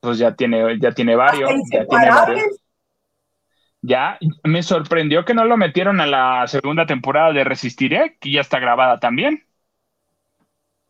[0.06, 2.12] Pues ya tiene, ya tiene varios, ya tiene inseparables.
[2.12, 2.60] varios.
[3.82, 8.42] Ya, me sorprendió que no lo metieron a la segunda temporada de Resistiré, que ya
[8.42, 9.46] está grabada también.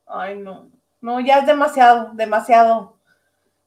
[0.07, 0.69] Ay, no.
[1.01, 2.97] No, ya es demasiado, demasiado,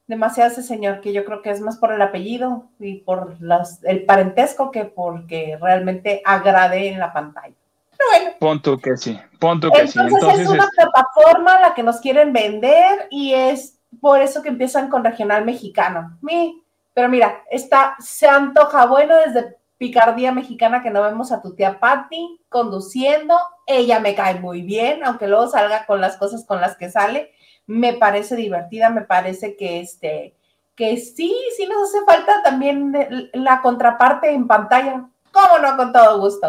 [0.07, 3.83] demasiado ese señor, que yo creo que es más por el apellido y por las,
[3.85, 7.55] el parentesco que porque realmente agrade en la pantalla.
[7.97, 9.99] Pero bueno, Pon tú que sí, pon tú que sí.
[9.99, 14.41] entonces, Entonces, es una es- plataforma la que nos quieren vender y es por eso
[14.41, 16.17] que empiezan con regional mexicano.
[16.21, 16.61] Mi,
[16.93, 21.79] pero mira, está, se antoja bueno desde Picardía Mexicana que no vemos a tu tía
[21.79, 23.35] Patty conduciendo.
[23.65, 27.31] Ella me cae muy bien, aunque luego salga con las cosas con las que sale.
[27.65, 30.35] Me parece divertida, me parece que este,
[30.75, 32.93] que sí, sí nos hace falta también
[33.33, 35.07] la contraparte en pantalla.
[35.31, 35.77] ¿Cómo no?
[35.77, 36.47] Con todo gusto.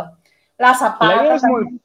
[0.58, 1.80] La la, idea zapata es muy,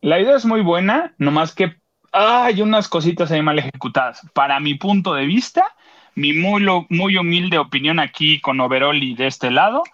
[0.00, 1.76] la idea es muy buena, nomás que
[2.12, 4.22] hay unas cositas ahí mal ejecutadas.
[4.32, 5.74] Para mi punto de vista,
[6.14, 9.84] mi muy, muy humilde opinión aquí con Overoli de este lado,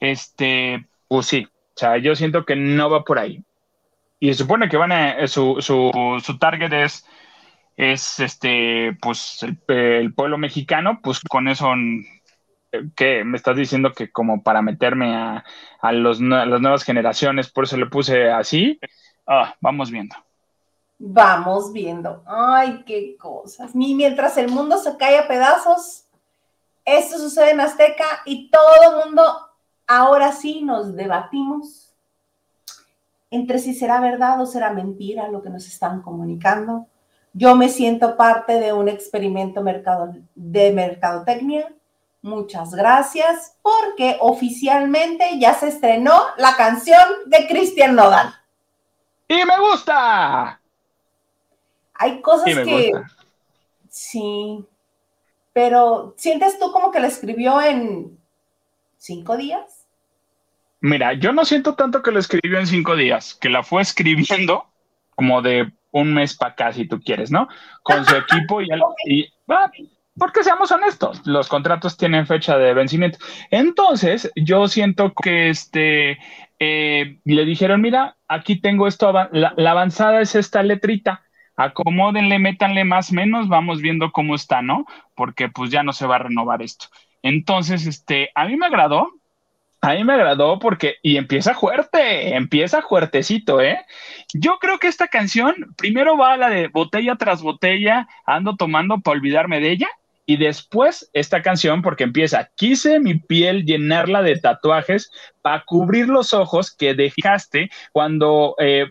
[0.00, 3.42] este, pues sí, o sea, yo siento que no va por ahí.
[4.20, 5.90] Y se supone que van a, su, su,
[6.24, 7.06] su target es,
[7.76, 11.72] es este, pues el, pueblo mexicano, pues con eso,
[12.96, 13.24] ¿qué?
[13.24, 15.44] Me estás diciendo que como para meterme a,
[15.80, 18.78] a, los, a las nuevas generaciones, por eso le puse así.
[19.26, 20.16] Ah, vamos viendo.
[20.98, 22.22] Vamos viendo.
[22.26, 23.74] Ay, qué cosas.
[23.74, 26.04] Ni mientras el mundo se cae a pedazos,
[26.84, 29.22] esto sucede en Azteca y todo el mundo
[29.86, 31.84] ahora sí nos debatimos
[33.30, 36.86] entre si será verdad o será mentira lo que nos están comunicando.
[37.32, 41.74] Yo me siento parte de un experimento mercado, de mercadotecnia.
[42.22, 48.32] Muchas gracias porque oficialmente ya se estrenó la canción de Cristian Nodal.
[49.26, 50.60] Y me gusta.
[52.04, 52.92] Hay cosas que...
[53.88, 54.62] Sí,
[55.54, 58.18] pero ¿sientes tú como que la escribió en
[58.98, 59.86] cinco días?
[60.80, 64.66] Mira, yo no siento tanto que la escribió en cinco días, que la fue escribiendo
[65.14, 67.48] como de un mes para acá, si tú quieres, ¿no?
[67.82, 68.68] Con su equipo y,
[69.06, 69.32] y
[70.18, 73.18] porque seamos honestos, los contratos tienen fecha de vencimiento.
[73.50, 76.18] Entonces, yo siento que este
[76.58, 81.24] eh, le dijeron, mira, aquí tengo esto, la, la, avanzada es esta letrita,
[81.56, 84.86] acomódenle, métanle más menos, vamos viendo cómo está, ¿no?
[85.14, 86.86] Porque pues ya no se va a renovar esto.
[87.22, 89.10] Entonces, este, a mí me agradó,
[89.80, 93.78] a mí me agradó porque, y empieza fuerte, empieza fuertecito, ¿eh?
[94.32, 99.00] Yo creo que esta canción primero va a la de botella tras botella, ando tomando
[99.00, 99.88] para olvidarme de ella,
[100.26, 105.10] y después esta canción, porque empieza, quise mi piel llenarla de tatuajes
[105.42, 108.90] para cubrir los ojos que dejaste cuando eh,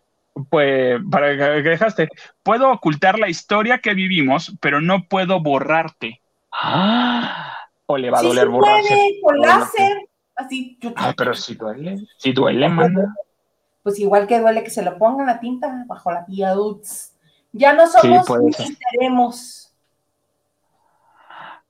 [0.49, 2.09] pues, para que dejaste,
[2.41, 6.21] puedo ocultar la historia que vivimos, pero no puedo borrarte.
[6.51, 8.89] Ah, o le va a doler borrarse.
[8.89, 10.79] Puede, con láser, así.
[10.95, 13.13] Ah, pero si duele, si duele, manda.
[13.83, 16.57] Pues igual que duele que se lo pongan la tinta bajo la piel.
[17.51, 19.73] Ya no somos ni seremos.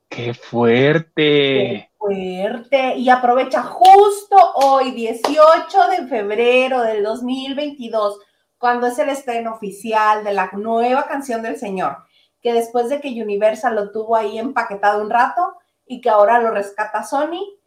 [0.07, 1.13] ¡Qué fuerte!
[1.15, 2.95] Qué fuerte.
[2.97, 8.19] Y aprovecha justo hoy, 18 de febrero del 2022
[8.63, 11.97] cuando es el estreno oficial de la nueva canción del Señor,
[12.41, 16.49] que después de que Universal lo tuvo ahí empaquetado un rato y que ahora lo
[16.49, 17.59] rescata Sony,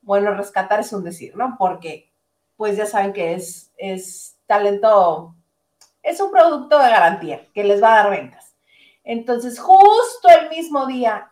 [0.00, 1.54] bueno, rescatar es un decir, ¿no?
[1.56, 2.10] Porque
[2.56, 5.36] pues ya saben que es, es talento,
[6.02, 8.56] es un producto de garantía que les va a dar ventas.
[9.04, 11.30] Entonces, justo el mismo día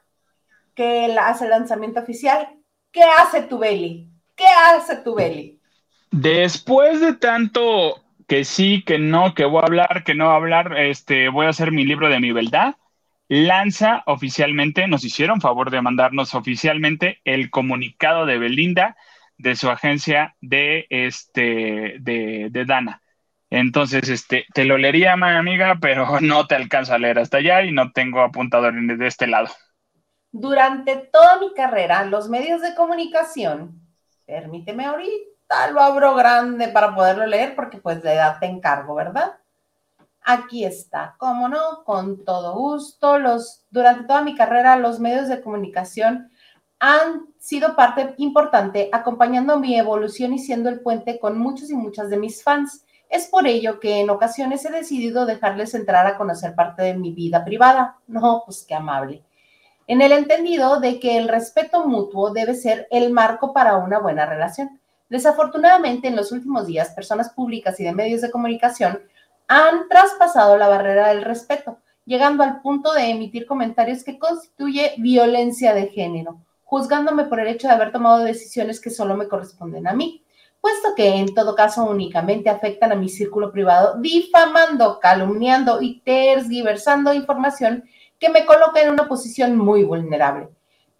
[0.76, 2.48] que hace el lanzamiento oficial,
[2.92, 4.08] ¿qué hace tu belly?
[4.36, 5.60] ¿Qué hace tu belly?
[6.12, 10.36] Después de tanto que sí, que no, que voy a hablar, que no voy a
[10.36, 12.76] hablar, este, voy a hacer mi libro de mi verdad.
[13.26, 18.96] Lanza oficialmente, nos hicieron favor de mandarnos oficialmente el comunicado de Belinda
[19.36, 23.02] de su agencia de, este, de, de Dana.
[23.50, 27.64] Entonces, este, te lo leería, mi amiga, pero no te alcanzo a leer hasta allá
[27.64, 29.48] y no tengo apuntador de este lado.
[30.30, 33.80] Durante toda mi carrera, los medios de comunicación,
[34.24, 35.29] permíteme ahorita,
[35.72, 39.34] lo abro grande para poderlo leer porque pues la edad te encargo, ¿verdad?
[40.22, 43.18] Aquí está, cómo no, con todo gusto.
[43.18, 46.30] Los, durante toda mi carrera, los medios de comunicación
[46.78, 52.10] han sido parte importante acompañando mi evolución y siendo el puente con muchos y muchas
[52.10, 52.84] de mis fans.
[53.08, 57.12] Es por ello que en ocasiones he decidido dejarles entrar a conocer parte de mi
[57.12, 57.96] vida privada.
[58.06, 59.24] No, pues qué amable.
[59.88, 64.26] En el entendido de que el respeto mutuo debe ser el marco para una buena
[64.26, 64.80] relación.
[65.10, 69.00] Desafortunadamente, en los últimos días, personas públicas y de medios de comunicación
[69.48, 75.74] han traspasado la barrera del respeto, llegando al punto de emitir comentarios que constituye violencia
[75.74, 79.94] de género, juzgándome por el hecho de haber tomado decisiones que solo me corresponden a
[79.94, 80.24] mí,
[80.60, 87.12] puesto que en todo caso únicamente afectan a mi círculo privado, difamando, calumniando y tergiversando
[87.12, 87.82] información
[88.20, 90.50] que me coloca en una posición muy vulnerable.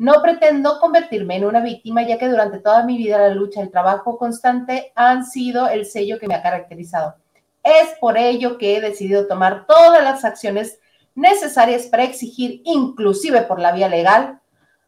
[0.00, 3.64] No pretendo convertirme en una víctima, ya que durante toda mi vida la lucha y
[3.64, 7.16] el trabajo constante han sido el sello que me ha caracterizado.
[7.62, 10.80] Es por ello que he decidido tomar todas las acciones
[11.14, 14.40] necesarias para exigir, inclusive por la vía legal,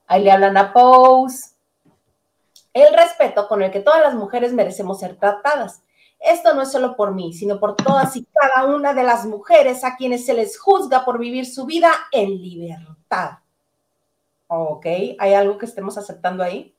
[0.07, 1.57] ahí le hablan a Pose,
[2.73, 5.83] el respeto con el que todas las mujeres merecemos ser tratadas.
[6.21, 9.85] Esto no es solo por mí, sino por todas y cada una de las mujeres
[9.85, 13.42] a quienes se les juzga por vivir su vida en libertad.
[14.55, 14.85] Ok,
[15.19, 16.77] ¿hay algo que estemos aceptando ahí?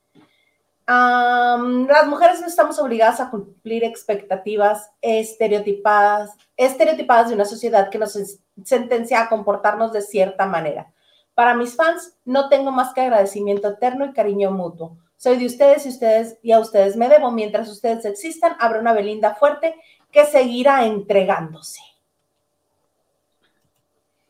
[0.85, 8.19] las mujeres no estamos obligadas a cumplir expectativas estereotipadas, estereotipadas de una sociedad que nos
[8.63, 10.93] sentencia a comportarnos de cierta manera.
[11.33, 14.97] Para mis fans, no tengo más que agradecimiento eterno y cariño mutuo.
[15.17, 17.31] Soy de ustedes y ustedes y a ustedes me debo.
[17.31, 19.73] Mientras ustedes existan, habrá una Belinda fuerte
[20.11, 21.81] que seguirá entregándose.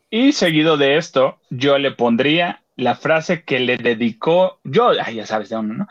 [0.08, 5.48] Y seguido de esto, yo le pondría la frase que le dedicó, yo, ya sabes
[5.48, 5.88] de uno, ¿no?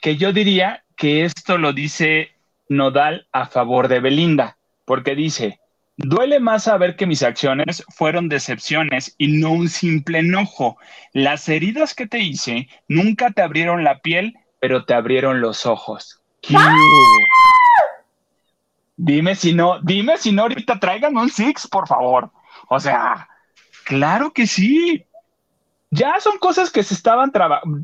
[0.00, 2.32] Que yo diría que esto lo dice
[2.68, 5.60] Nodal a favor de Belinda, porque dice,
[5.96, 10.76] Duele más saber que mis acciones fueron decepciones y no un simple enojo.
[11.12, 16.20] Las heridas que te hice nunca te abrieron la piel, pero te abrieron los ojos.
[18.96, 22.30] Dime si no, dime si no ahorita traigan un six, por favor.
[22.68, 23.28] O sea,
[23.84, 25.04] claro que sí.
[25.94, 27.30] Ya son cosas que se estaban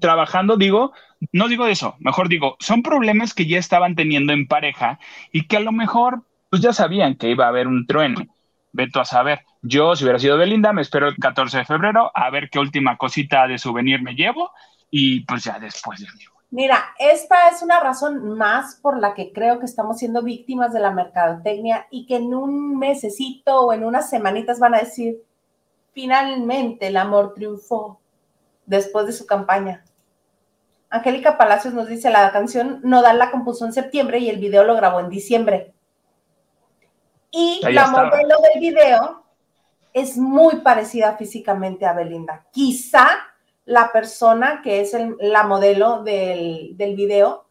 [0.00, 0.92] trabajando, digo,
[1.32, 4.98] no digo eso, mejor digo, son problemas que ya estaban teniendo en pareja
[5.30, 8.26] y que a lo mejor pues ya sabían que iba a haber un trueno.
[8.72, 9.42] Veto a saber.
[9.62, 12.96] Yo, si hubiera sido Belinda, me espero el 14 de febrero a ver qué última
[12.96, 14.50] cosita de souvenir me llevo
[14.90, 16.32] y pues ya después digo.
[16.50, 20.80] Mira, esta es una razón más por la que creo que estamos siendo víctimas de
[20.80, 25.22] la mercadotecnia y que en un mesecito o en unas semanitas van a decir,
[25.92, 27.99] finalmente el amor triunfó
[28.70, 29.84] después de su campaña.
[30.88, 34.76] Angélica Palacios nos dice, la canción Nodal la compuso en septiembre y el video lo
[34.76, 35.74] grabó en diciembre.
[37.32, 39.24] Y la modelo del video
[39.92, 42.46] es muy parecida físicamente a Belinda.
[42.52, 43.06] Quizá
[43.64, 47.46] la persona que es la modelo del, del video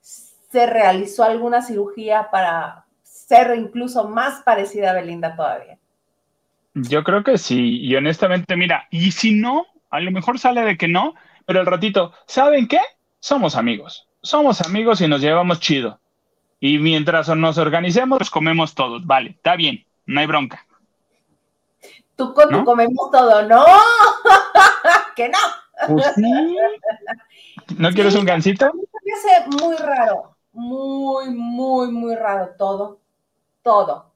[0.00, 5.78] se realizó alguna cirugía para ser incluso más parecida a Belinda todavía.
[6.74, 10.76] Yo creo que sí, y honestamente, mira, y si no, a lo mejor sale de
[10.76, 11.14] que no,
[11.46, 12.80] pero el ratito, ¿saben qué?
[13.20, 16.00] Somos amigos, somos amigos y nos llevamos chido.
[16.60, 19.06] Y mientras nos organicemos, pues comemos todos.
[19.06, 20.66] Vale, está bien, no hay bronca.
[22.16, 23.64] Tú con tu comemos todo, no,
[25.16, 25.38] que no.
[25.86, 26.14] Pues
[27.76, 28.66] ¿No quieres un gancito?
[28.74, 33.00] Me parece muy raro, muy, muy, muy raro todo,
[33.62, 34.12] todo.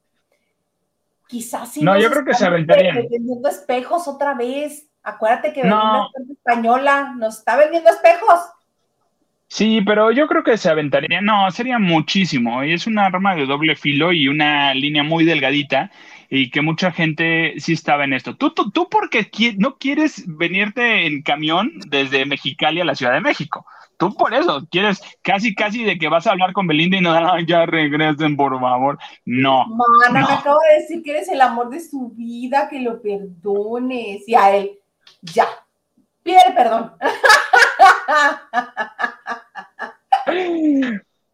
[1.29, 1.83] Quizás sí.
[1.83, 3.07] No, yo creo que se aventarían.
[3.49, 4.89] Espejos otra vez.
[5.03, 6.09] Acuérdate que no.
[6.31, 8.41] española nos está vendiendo espejos.
[9.49, 12.63] Sí, pero yo creo que se aventaría, no, sería muchísimo.
[12.63, 15.91] Es un arma de doble filo y una línea muy delgadita
[16.31, 18.35] y que mucha gente sí estaba en esto.
[18.35, 23.21] Tú, tú, tú porque no quieres venirte en camión desde Mexicali a la Ciudad de
[23.21, 23.67] México.
[23.99, 27.39] Tú por eso quieres casi, casi de que vas a hablar con Belinda y no,
[27.47, 28.99] ya regresen, por favor.
[29.27, 29.67] No.
[29.67, 34.27] Mana, me acabo de decir que eres el amor de su vida, que lo perdones.
[34.27, 34.79] Y a él,
[35.23, 35.47] ya,
[36.23, 36.93] pide perdón.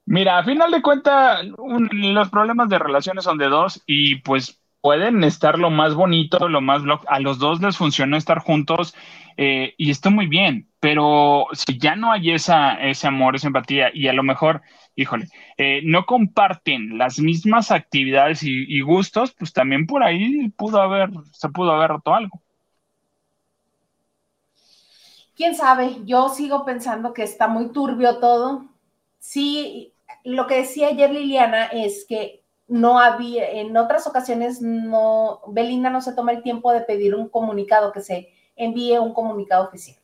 [0.06, 1.44] Mira, a final de cuentas,
[1.92, 6.60] los problemas de relaciones son de dos y pues pueden estar lo más bonito, lo
[6.60, 6.82] más...
[7.08, 8.94] A los dos les funcionó estar juntos
[9.36, 13.90] eh, y está muy bien, pero si ya no hay esa, ese amor, esa empatía
[13.92, 14.62] y a lo mejor,
[14.96, 15.26] híjole,
[15.58, 21.10] eh, no comparten las mismas actividades y, y, gustos, pues también por ahí pudo haber,
[21.32, 22.42] se pudo haber roto algo
[25.38, 28.66] quién sabe, yo sigo pensando que está muy turbio todo.
[29.20, 35.90] Sí, lo que decía ayer Liliana es que no había, en otras ocasiones no, Belinda
[35.90, 39.96] no se toma el tiempo de pedir un comunicado, que se envíe un comunicado oficial.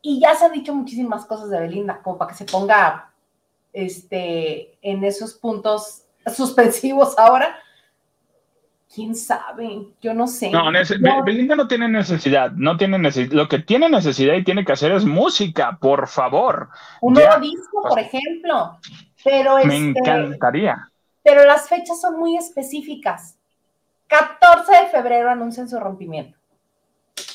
[0.00, 3.12] Y ya se han dicho muchísimas cosas de Belinda, como para que se ponga
[3.74, 6.04] este, en esos puntos
[6.34, 7.54] suspensivos ahora,
[8.92, 10.50] quién sabe, yo no sé.
[10.50, 10.70] No,
[11.24, 13.32] Belinda no tiene necesidad, no tiene necesidad.
[13.32, 16.70] Lo que tiene necesidad y tiene que hacer es música, por favor.
[17.00, 18.78] Un nuevo disco, por ejemplo.
[19.22, 20.90] Pero Me este, encantaría.
[21.22, 23.36] Pero las fechas son muy específicas.
[24.06, 26.38] 14 de febrero anuncian su rompimiento.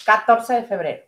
[0.06, 1.04] 14 de febrero.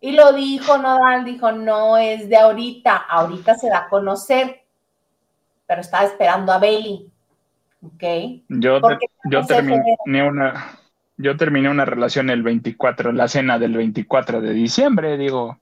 [0.00, 4.62] Y lo dijo Nodal, dijo, no es de ahorita, ahorita se da a conocer,
[5.64, 7.11] pero estaba esperando a Beli.
[8.48, 8.80] Yo,
[9.24, 10.78] yo terminé una
[11.16, 15.58] yo terminé una relación el 24, la cena del 24 de diciembre, digo.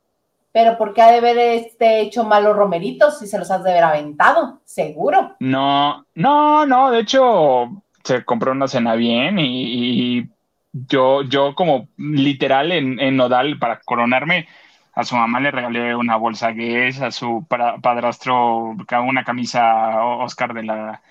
[0.52, 3.70] Pero ¿por qué ha de haber este hecho malos romeritos si se los has de
[3.70, 4.60] haber aventado?
[4.64, 5.36] Seguro.
[5.38, 10.28] No, no, no, de hecho se compró una cena bien y,
[10.72, 14.46] yo, yo como literal en, en, Nodal para coronarme,
[14.94, 20.62] a su mamá le regalé una bolsa Guess, a su padrastro una camisa Oscar de
[20.62, 21.02] la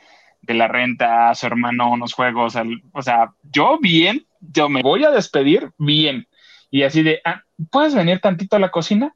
[0.41, 2.55] de la renta a su hermano unos juegos,
[2.93, 6.27] o sea, yo bien, yo me voy a despedir bien.
[6.71, 9.13] Y así de, ah, ¿puedes venir tantito a la cocina?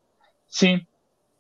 [0.48, 0.88] Sí.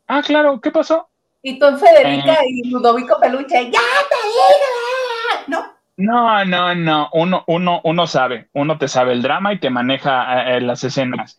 [0.07, 1.09] Ah, claro, ¿qué pasó?
[1.41, 2.47] Y tú Federica eh.
[2.47, 3.79] y Ludovico Peluche, ya
[4.09, 5.73] te digo, ¿no?
[5.97, 10.55] No, no, no, uno, uno, uno sabe, uno te sabe el drama y te maneja
[10.55, 11.37] eh, las escenas.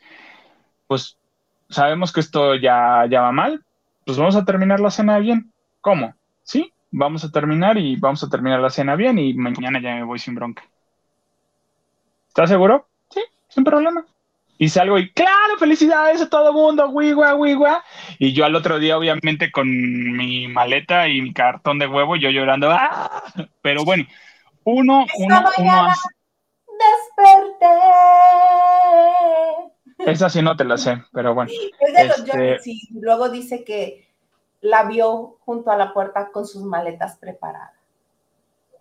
[0.87, 1.17] Pues
[1.71, 3.65] sabemos que esto ya, ya va mal,
[4.05, 5.53] pues vamos a terminar la cena bien.
[5.81, 6.15] ¿Cómo?
[6.43, 6.74] ¿Sí?
[6.97, 10.19] Vamos a terminar y vamos a terminar la cena bien y mañana ya me voy
[10.19, 10.63] sin bronca.
[12.29, 12.87] ¿Estás seguro?
[13.11, 14.05] Sí, sin problema.
[14.57, 16.93] Y salgo y, claro, felicidades a todo mundo.
[18.19, 22.31] Y yo al otro día, obviamente, con mi maleta y mi cartón de huevo, yo
[22.31, 23.25] llorando, ¡ah!
[23.63, 24.05] Pero bueno,
[24.67, 25.85] Uno, Esta uno, uno.
[25.87, 26.09] hace-
[29.99, 30.11] desperté.
[30.11, 31.51] Esa sí no te la sé, pero bueno.
[31.53, 32.81] Es de los Este- Johnny, sí.
[32.93, 34.04] Luego dice que
[34.65, 37.73] la vio junto a la puerta con sus maletas preparadas.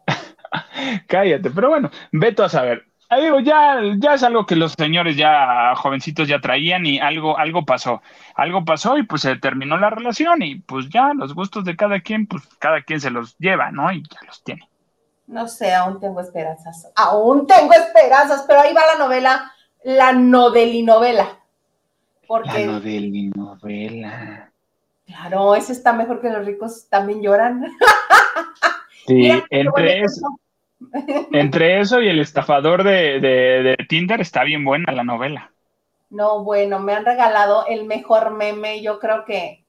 [1.08, 2.86] Cállate, pero bueno, veto a saber.
[3.10, 7.38] Ah, digo, ya, ya es algo que los señores ya jovencitos ya traían y algo,
[7.38, 8.02] algo pasó.
[8.34, 12.00] Algo pasó y pues se terminó la relación y pues ya los gustos de cada
[12.00, 13.92] quien, pues cada quien se los lleva, ¿no?
[13.92, 14.68] Y ya los tiene.
[15.28, 16.92] No sé, aún tengo esperanzas.
[16.96, 19.52] Aún tengo esperanzas, pero ahí va la novela,
[19.84, 21.26] la novelinovela.
[21.26, 21.40] La
[22.26, 24.53] Porque, novela.
[25.06, 27.66] Claro, ese está mejor que los ricos también lloran.
[29.06, 30.39] Sí, Mira, entre eso,
[31.34, 35.51] entre eso y el estafador de, de, de Tinder está bien buena la novela.
[36.10, 38.82] No, bueno, me han regalado el mejor meme.
[38.82, 39.66] Yo creo que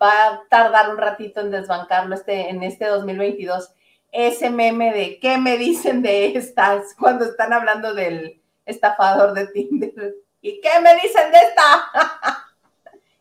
[0.00, 3.74] va a tardar un ratito en desbancarlo este, en este 2022.
[4.12, 6.94] Ese meme de ¿qué me dicen de estas?
[6.98, 10.14] Cuando están hablando del estafador de Tinder.
[10.40, 12.46] ¿Y qué me dicen de esta?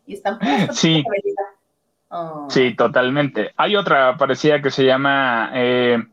[0.09, 0.39] Y están
[0.73, 1.03] Sí.
[2.09, 2.47] Oh.
[2.49, 3.51] Sí, totalmente.
[3.55, 6.03] Hay otra parecida que se llama eh,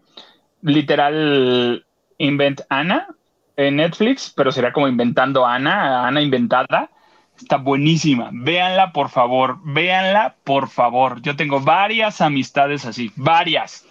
[0.60, 1.86] literal
[2.18, 3.08] Invent Ana
[3.56, 6.90] en Netflix, pero será como inventando Ana, Ana inventada.
[7.38, 8.30] Está buenísima.
[8.32, 9.58] Véanla, por favor.
[9.62, 11.22] Véanla, por favor.
[11.22, 13.10] Yo tengo varias amistades así.
[13.16, 13.86] Varias.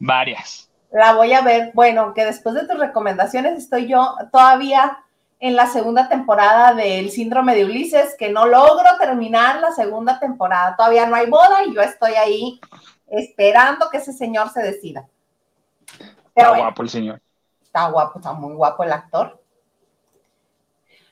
[0.00, 0.68] Varias.
[0.92, 1.70] La voy a ver.
[1.74, 4.98] Bueno, que después de tus recomendaciones estoy yo todavía
[5.40, 10.74] en la segunda temporada del síndrome de Ulises, que no logro terminar la segunda temporada.
[10.76, 12.60] Todavía no hay boda y yo estoy ahí
[13.08, 15.06] esperando que ese señor se decida.
[15.88, 17.20] Pero Está bueno, guapo el señor.
[17.62, 19.40] está guapo, está muy guapo el actor.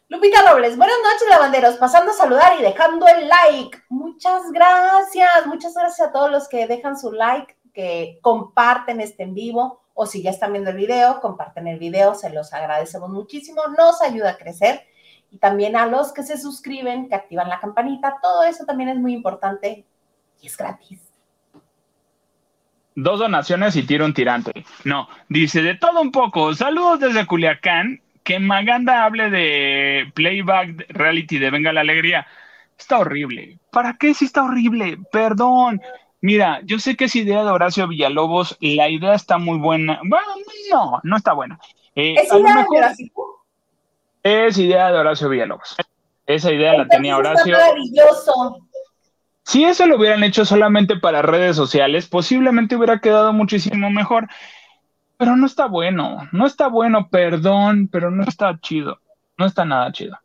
[0.09, 1.77] Lupita Robles, buenas noches, lavanderos.
[1.77, 3.83] Pasando a saludar y dejando el like.
[3.89, 9.35] Muchas gracias, muchas gracias a todos los que dejan su like, que comparten este en
[9.35, 13.63] vivo, o si ya están viendo el video, comparten el video, se los agradecemos muchísimo,
[13.77, 14.83] nos ayuda a crecer.
[15.31, 18.97] Y también a los que se suscriben, que activan la campanita, todo eso también es
[18.97, 19.87] muy importante
[20.41, 21.01] y es gratis.
[22.95, 24.53] Dos donaciones y tiro un tirante.
[24.85, 26.55] No, dice de todo un poco.
[26.55, 28.01] Saludos desde Culiacán.
[28.23, 32.27] Que Maganda hable de playback reality de Venga la Alegría.
[32.79, 33.59] Está horrible.
[33.71, 34.99] ¿Para qué si está horrible?
[35.11, 35.81] Perdón.
[36.23, 38.57] Mira, yo sé que es idea de Horacio Villalobos.
[38.61, 40.01] La idea está muy buena.
[40.05, 40.27] Bueno,
[40.71, 41.59] no, no está buena.
[41.95, 43.13] Eh, Es idea de Horacio.
[44.23, 45.77] es idea de Horacio Villalobos.
[46.27, 47.55] Esa idea la tenía Horacio.
[47.55, 48.69] Está maravilloso.
[49.45, 54.29] Si eso lo hubieran hecho solamente para redes sociales, posiblemente hubiera quedado muchísimo mejor.
[55.17, 58.99] Pero no está bueno, no está bueno, perdón, pero no está chido.
[59.37, 60.17] No está nada chido.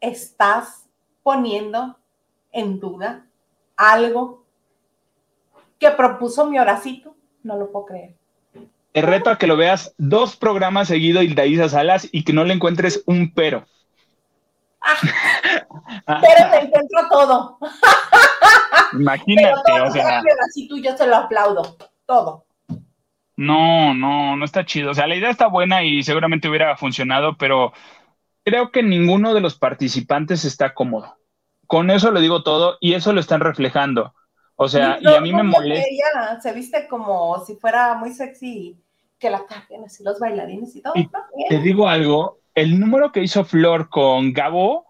[0.00, 0.88] estás
[1.22, 1.98] poniendo
[2.52, 3.26] en duda
[3.76, 4.46] algo
[5.78, 7.14] que propuso mi Horacito.
[7.42, 8.14] No lo puedo creer.
[8.92, 12.54] Te reto a que lo veas dos programas de Isa Salas y que no le
[12.54, 13.66] encuentres un pero.
[16.06, 17.58] Pero te encuentro todo.
[18.90, 21.76] Pero Imagínate, todo o lo sea, Horacito, yo se lo aplaudo.
[22.06, 22.46] Todo.
[23.36, 24.92] no, no, no está chido.
[24.92, 27.72] O sea, la idea está buena y seguramente hubiera funcionado, pero
[28.44, 31.18] creo que ninguno de los participantes está cómodo.
[31.66, 34.14] Con eso le digo todo y eso lo están reflejando.
[34.60, 35.86] O sea, y a mí me No, molesta.
[35.88, 38.76] Ella se viste como si fuera muy sexy,
[39.16, 40.94] que la carguen así los bailarines y todo.
[40.96, 41.08] Y.
[41.48, 44.84] Te digo algo, el número que hizo Flor con Gabo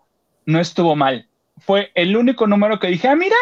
[0.46, 1.28] no estuvo mal.
[1.58, 3.36] Fue el único número que dije, ah, mira,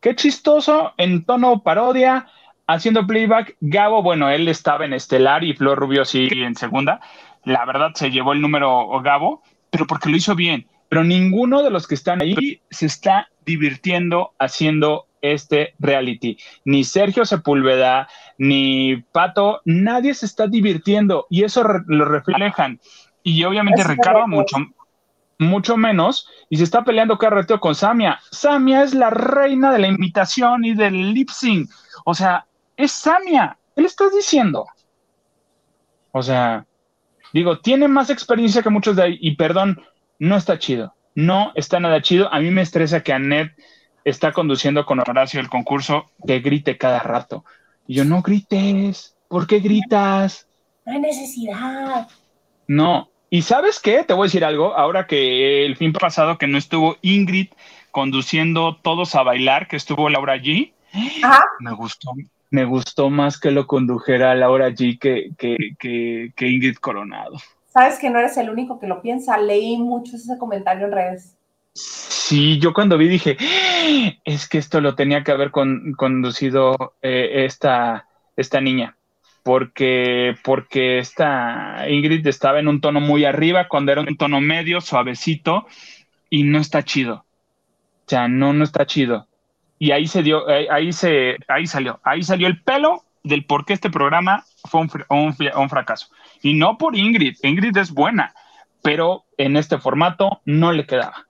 [0.00, 2.26] qué chistoso, en tono parodia,
[2.66, 3.56] haciendo playback.
[3.60, 7.00] Gabo, bueno, él estaba en estelar y Flor Rubio sí en segunda.
[7.44, 10.66] La verdad se llevó el número Gabo, pero porque lo hizo bien.
[10.90, 16.38] Pero ninguno de los que están ahí se está divirtiendo haciendo este reality.
[16.64, 18.08] Ni Sergio Sepúlveda,
[18.38, 22.80] ni Pato, nadie se está divirtiendo y eso re- lo reflejan.
[23.22, 24.56] Y obviamente Es Ricardo mucho,
[25.38, 28.18] mucho menos, y se está peleando cada rato con Samia.
[28.30, 31.70] Samia es la reina de la imitación y del lip sync.
[32.04, 32.46] O sea,
[32.76, 33.58] es Samia.
[33.74, 34.66] ¿Qué le estás diciendo?
[36.12, 36.66] O sea,
[37.32, 39.82] digo, tiene más experiencia que muchos de ahí, y perdón,
[40.18, 40.94] no está chido.
[41.14, 42.32] No está nada chido.
[42.32, 43.52] A mí me estresa que Annette
[44.04, 47.44] está conduciendo con Horacio el concurso que grite cada rato.
[47.86, 49.16] Y yo, no grites.
[49.28, 50.46] ¿Por qué gritas?
[50.84, 52.08] No hay necesidad.
[52.66, 53.08] No.
[53.30, 54.02] ¿Y sabes qué?
[54.04, 54.74] Te voy a decir algo.
[54.74, 57.48] Ahora que el fin pasado que no estuvo Ingrid
[57.90, 60.72] conduciendo todos a bailar, que estuvo Laura G,
[61.22, 61.40] Ajá.
[61.60, 62.12] me gustó.
[62.50, 67.36] Me gustó más que lo condujera Laura G que, que, que, que Ingrid Coronado.
[67.68, 69.38] Sabes que no eres el único que lo piensa.
[69.38, 71.36] Leí mucho ese comentario en redes.
[71.72, 76.94] Sí, yo cuando vi dije, "Ah, es que esto lo tenía que haber con- conducido
[77.02, 78.06] eh, esta,
[78.36, 78.96] esta niña.
[79.42, 84.82] porque, porque esta Ingrid estaba en un tono muy arriba cuando era un tono medio,
[84.82, 85.66] suavecito,
[86.28, 87.24] y no está chido.
[88.06, 89.28] O sea, no, no está chido.
[89.78, 93.72] Y ahí se dio, ahí, se, ahí salió, ahí salió el pelo del por qué
[93.72, 96.08] este programa fue un, un fracaso.
[96.42, 98.34] Y no por Ingrid, Ingrid es buena,
[98.82, 101.26] pero en este formato no le quedaba.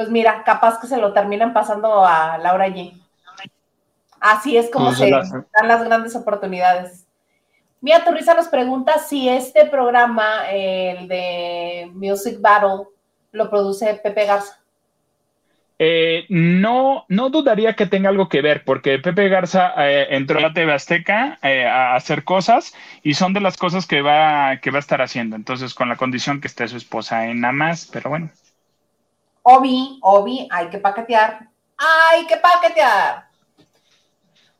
[0.00, 2.98] Pues mira, capaz que se lo terminan pasando a Laura G.
[4.18, 7.06] Así es como pues se dan las grandes oportunidades.
[7.82, 12.86] Mía Turriza nos pregunta si este programa, el de Music Battle,
[13.32, 14.58] lo produce Pepe Garza.
[15.78, 20.40] Eh, no, no dudaría que tenga algo que ver, porque Pepe Garza eh, entró a
[20.40, 24.70] la TV Azteca eh, a hacer cosas y son de las cosas que va, que
[24.70, 25.36] va a estar haciendo.
[25.36, 28.30] Entonces, con la condición que esté su esposa en nada más, pero bueno.
[29.42, 31.48] Obi, Obi, hay que paquetear.
[31.76, 33.28] Hay que paquetear.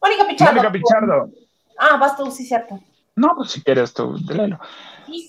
[0.00, 0.54] Mónica Pichardo.
[0.54, 1.30] Mónica Pichardo.
[1.78, 2.80] Ah, vas tú, sí, cierto.
[3.16, 4.58] No, pues si quieres tú, léelo.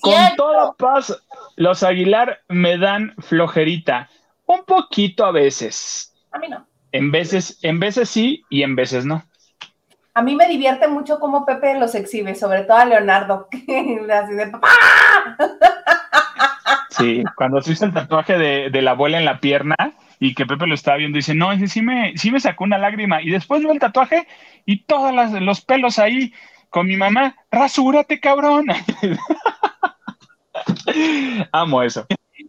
[0.02, 1.22] Con toda paz,
[1.56, 4.10] los Aguilar me dan flojerita.
[4.46, 6.14] Un poquito a veces.
[6.32, 6.66] A mí no.
[6.92, 9.24] En veces, en veces sí y en veces no.
[10.14, 14.48] A mí me divierte mucho cómo Pepe los exhibe, sobre todo a Leonardo, así de
[14.48, 14.68] papá.
[17.02, 19.76] Sí, cuando se hizo el tatuaje de, la abuela en la pierna
[20.20, 22.78] y que Pepe lo estaba viendo, dice, no, ese sí me, sí me sacó una
[22.78, 23.22] lágrima.
[23.22, 24.28] Y después veo el tatuaje
[24.66, 26.34] y todos los pelos ahí
[26.70, 28.66] con mi mamá, rasúrate, cabrón.
[31.52, 32.06] Amo eso.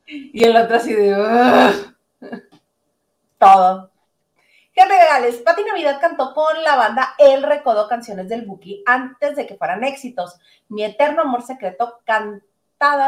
[0.07, 1.15] Y el otro así de...
[3.39, 3.91] Todo.
[4.75, 5.37] ¿Qué regales?
[5.37, 9.85] Pati Navidad cantó con la banda El Recodo canciones del Buki antes de que fueran
[9.85, 10.39] éxitos.
[10.69, 12.01] Mi eterno amor secreto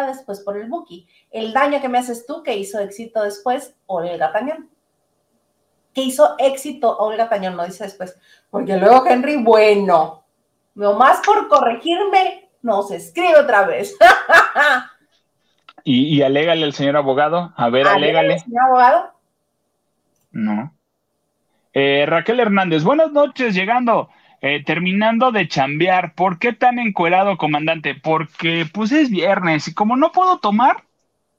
[0.07, 1.07] después por el Buki.
[1.31, 4.71] El daño que me haces tú que hizo éxito después Olga Tañón.
[5.93, 8.19] Que hizo éxito Olga Tañón, no dice después.
[8.51, 10.25] Porque luego Henry, bueno,
[10.75, 13.97] más por corregirme, nos escribe otra vez.
[15.85, 17.53] y, y alégale al señor abogado.
[17.57, 18.39] A ver, alégale.
[18.39, 19.13] señor abogado?
[20.33, 20.75] No.
[21.73, 24.09] Eh, Raquel Hernández, buenas noches, llegando,
[24.41, 26.15] eh, terminando de chambear.
[26.15, 27.95] ¿Por qué tan encuerado, comandante?
[27.95, 30.85] Porque pues es viernes y como no puedo tomar,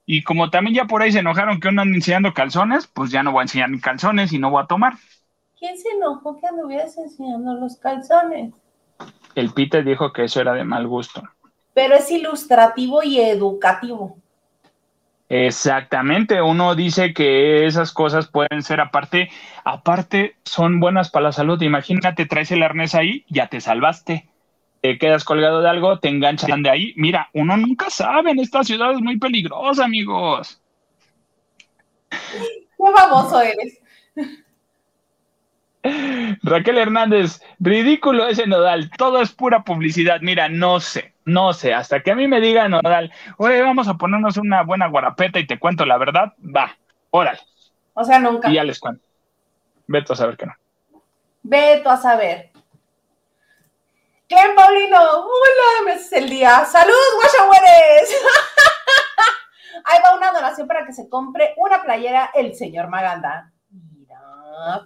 [0.06, 3.24] y como también ya por ahí se enojaron que uno anda enseñando calzones, pues ya
[3.24, 4.94] no voy a enseñar ni calzones y no voy a tomar.
[5.58, 8.54] ¿Quién se enojó que anduvieras enseñando los calzones?
[9.34, 11.22] El Peter dijo que eso era de mal gusto.
[11.74, 14.18] Pero es ilustrativo y educativo.
[15.28, 19.28] Exactamente, uno dice que esas cosas pueden ser aparte,
[19.64, 21.60] aparte son buenas para la salud.
[21.62, 24.28] Imagínate, traes el arnés ahí, ya te salvaste.
[24.82, 26.92] Te quedas colgado de algo, te enganchan de ahí.
[26.96, 30.62] Mira, uno nunca sabe, en esta ciudad es muy peligrosa, amigos.
[32.08, 33.80] Qué baboso eres.
[36.42, 40.20] Raquel Hernández, ridículo ese nodal, todo es pura publicidad.
[40.20, 43.94] Mira, no sé, no sé, hasta que a mí me diga nodal, oye, vamos a
[43.94, 46.76] ponernos una buena guarapeta y te cuento la verdad, va,
[47.10, 47.40] órale.
[47.94, 48.50] O sea, nunca.
[48.50, 49.04] Y ya les cuento.
[49.86, 50.54] Veto a saber que no.
[51.42, 52.50] Veto a saber.
[54.28, 56.64] Clem Paulino, hola, me haces el día.
[56.64, 58.16] ¡Salud, guachahueres!
[59.84, 63.52] Ahí va una donación para que se compre una playera el señor Maganda.
[64.58, 64.82] Ah,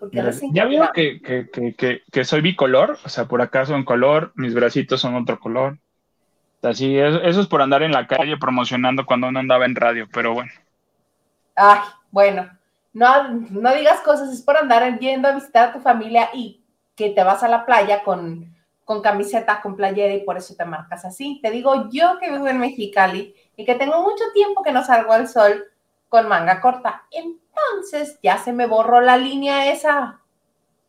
[0.53, 5.39] ya vieron que, soy bicolor, o sea, por acaso en color, mis bracitos son otro
[5.39, 5.79] color.
[6.63, 10.09] Así, eso, eso es por andar en la calle promocionando cuando uno andaba en radio,
[10.13, 10.51] pero bueno.
[11.55, 11.79] Ay,
[12.11, 12.51] bueno,
[12.93, 16.65] no, no digas cosas, es por andar yendo a visitar a tu familia y
[16.97, 18.53] que te vas a la playa con,
[18.85, 21.39] con camiseta, con playera y por eso te marcas así.
[21.41, 25.13] Te digo yo que vivo en Mexicali y que tengo mucho tiempo que no salgo
[25.13, 25.65] al sol
[26.09, 27.05] con manga corta.
[27.73, 30.21] Entonces ya se me borró la línea esa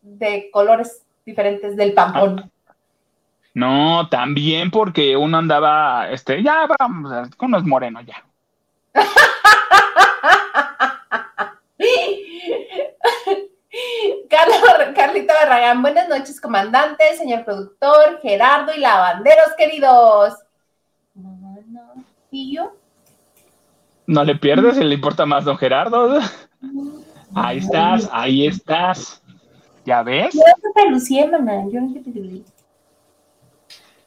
[0.01, 2.51] de colores diferentes del pampón.
[3.53, 8.23] No, también porque uno andaba, este, ya vamos, uno es moreno ya.
[14.29, 14.57] Carlos,
[14.95, 20.35] Carlito Barragán, buenas noches, comandante, señor productor, Gerardo y lavanderos queridos.
[22.31, 22.73] ¿Y yo?
[24.07, 26.19] No le pierdes, le importa más don Gerardo.
[27.33, 29.23] Ahí estás, ahí estás.
[29.85, 30.33] ¿Ya ves?
[30.33, 30.41] Yo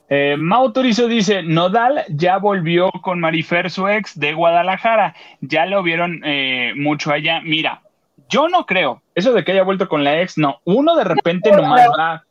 [0.09, 5.15] eh, Mau Turizo dice, Nodal ya volvió con Marifer, su ex de Guadalajara.
[5.41, 7.41] Ya lo vieron eh, mucho allá.
[7.41, 7.83] Mira,
[8.29, 9.03] yo no creo.
[9.15, 10.61] Eso de que haya vuelto con la ex, no.
[10.65, 12.25] Uno de repente nomás va,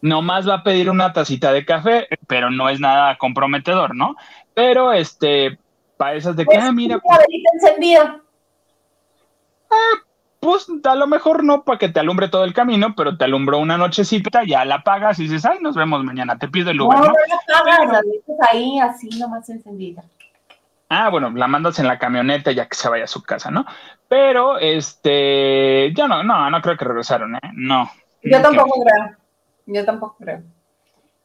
[0.00, 4.16] nomás va a pedir una tacita de café, pero no es nada comprometedor, ¿no?
[4.54, 5.58] Pero este,
[5.96, 7.00] para esas de que, pues, ah, mira.
[9.70, 10.02] Ah,
[10.40, 13.58] pues a lo mejor no para que te alumbre todo el camino, pero te alumbró
[13.58, 16.98] una nochecita, ya la apagas y dices, ay, nos vemos mañana, te pido el Uber,
[16.98, 17.12] No, ¿no?
[17.12, 20.02] la la dejas ahí así nomás encendida.
[20.90, 23.66] Ah, bueno, la mandas en la camioneta ya que se vaya a su casa, ¿no?
[24.08, 27.40] Pero, este, yo no, no, no creo que regresaron, ¿eh?
[27.52, 27.90] No.
[28.22, 29.16] Yo No tampoco creo.
[29.66, 30.42] Yo tampoco creo.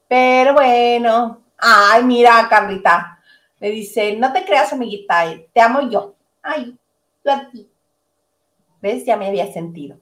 [0.09, 1.41] Pero bueno.
[1.57, 3.19] Ay, mira, Carlita.
[3.61, 5.23] Le dice, no te creas, amiguita,
[5.53, 6.15] te amo yo.
[6.41, 6.77] Ay,
[7.53, 7.69] ti.
[8.83, 9.05] ¿Ves?
[9.05, 9.97] Ya me había sentido.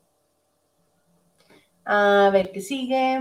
[1.86, 3.19] A ver, ¿qué sigue?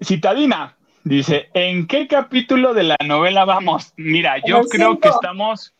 [0.00, 0.74] Citadina
[1.04, 3.92] dice, ¿en qué capítulo de la novela vamos?
[3.98, 5.74] Mira, yo creo que estamos,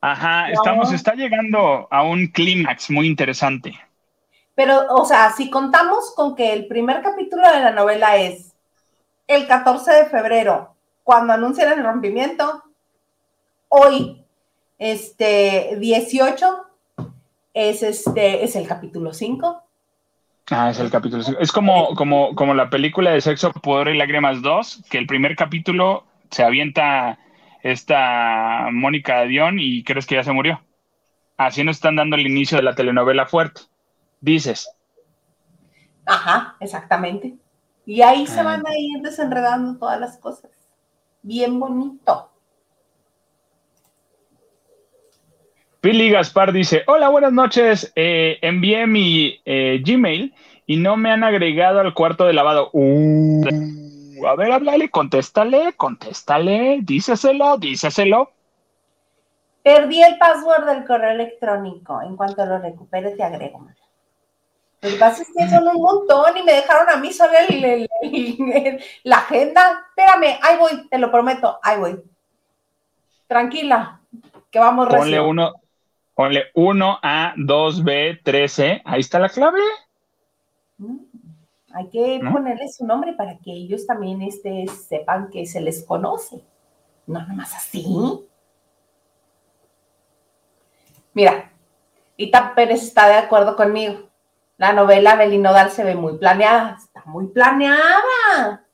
[0.00, 0.54] ajá, No.
[0.54, 3.78] estamos, está llegando a un clímax muy interesante.
[4.54, 8.54] Pero, o sea, si contamos con que el primer capítulo de la novela es
[9.26, 10.74] el 14 de febrero,
[11.04, 12.62] cuando anuncian el rompimiento,
[13.68, 14.24] hoy,
[14.78, 16.65] este, 18,
[17.56, 19.62] es este, es el capítulo 5.
[20.50, 21.22] Ah, es el capítulo.
[21.22, 21.40] cinco.
[21.40, 25.34] Es como, como, como la película de Sexo, Poder y Lágrimas 2, que el primer
[25.36, 27.18] capítulo se avienta
[27.62, 30.60] esta Mónica Dion y crees que ya se murió.
[31.38, 33.62] Así nos están dando el inicio de la telenovela fuerte.
[34.20, 34.70] Dices,
[36.04, 37.36] Ajá, exactamente.
[37.84, 38.44] Y ahí se Ah.
[38.44, 40.50] van a ir desenredando todas las cosas.
[41.22, 42.30] Bien bonito.
[45.86, 50.34] Pili Gaspar dice, hola, buenas noches, eh, envié mi eh, Gmail
[50.66, 52.70] y no me han agregado al cuarto de lavado.
[52.72, 53.44] Uh,
[54.26, 58.32] a ver, háblale, contéstale, contéstale, díceselo, díceselo.
[59.62, 62.02] Perdí el password del correo electrónico.
[62.02, 63.68] En cuanto lo recupere, te agrego.
[64.82, 67.64] Lo que pasa es que son un montón y me dejaron a mí solo el-
[67.64, 69.84] el- el- la agenda.
[69.90, 72.02] Espérame, ahí voy, te lo prometo, ahí voy.
[73.28, 74.00] Tranquila,
[74.50, 75.52] que vamos Ponle uno,
[76.16, 79.60] ponle 1A, 2B, 13, ahí está la clave.
[80.78, 80.96] Mm,
[81.74, 82.32] Hay que ¿No?
[82.32, 86.42] ponerle su nombre para que ellos también este, sepan que se les conoce.
[87.06, 87.84] No nada más así.
[91.14, 91.50] Mira,
[92.16, 94.10] Ita Pérez está de acuerdo conmigo.
[94.58, 96.76] La novela Belinodal se ve muy planeada.
[96.78, 98.64] Está muy planeada.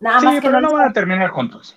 [0.00, 1.76] Nada Sí, más que pero no no van a terminar juntos.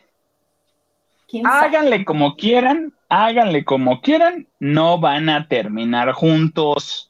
[1.45, 7.07] Háganle como quieran, háganle como quieran, no van a terminar juntos.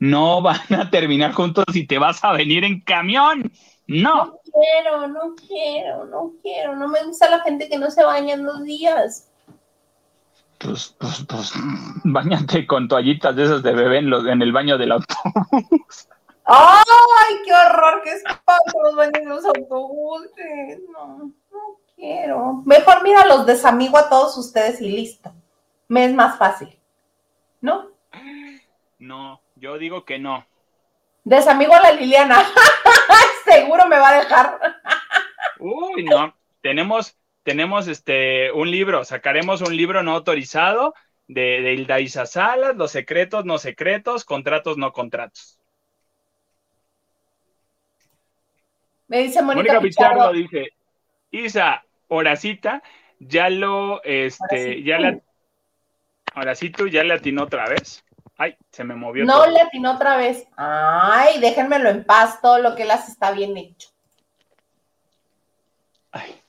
[0.00, 3.50] No van a terminar juntos y te vas a venir en camión.
[3.88, 4.26] No.
[4.26, 6.76] No quiero, no quiero, no quiero.
[6.76, 9.28] No me gusta la gente que no se baña en dos días.
[10.58, 11.52] Pues, pues, pues,
[12.04, 16.08] bañate con toallitas de esas de bebé en, los- en el baño del autobús.
[16.44, 18.00] ¡Ay, qué horror!
[18.04, 20.80] ¡Qué espanto los baños de los autobuses!
[20.92, 21.32] No
[21.98, 22.62] quiero.
[22.64, 25.32] Mejor mira, los desamigo a todos ustedes y listo.
[25.88, 26.78] Me es más fácil.
[27.60, 27.90] ¿No?
[28.98, 30.46] No, yo digo que no.
[31.24, 32.38] Desamigo a la Liliana.
[33.44, 34.58] Seguro me va a dejar.
[35.58, 36.34] Uy, no.
[36.62, 40.94] Tenemos, tenemos este un libro, sacaremos un libro no autorizado
[41.26, 45.58] de, de Hilda Isa Salas, los secretos no secretos, contratos no contratos.
[49.06, 50.30] Me dice Mónica, Mónica Pichardo.
[50.30, 50.72] Pichardo dice,
[51.30, 52.82] Isa, Horacita,
[53.18, 55.18] ya lo, este, ya la,
[56.34, 58.04] Horacito ya le atinó otra vez.
[58.36, 59.24] Ay, se me movió.
[59.24, 59.50] No todo.
[59.50, 60.46] le atinó otra vez.
[60.56, 62.40] Ay, déjenmelo en paz.
[62.40, 63.88] Todo lo que él hace está bien hecho.
[66.12, 66.40] Ay.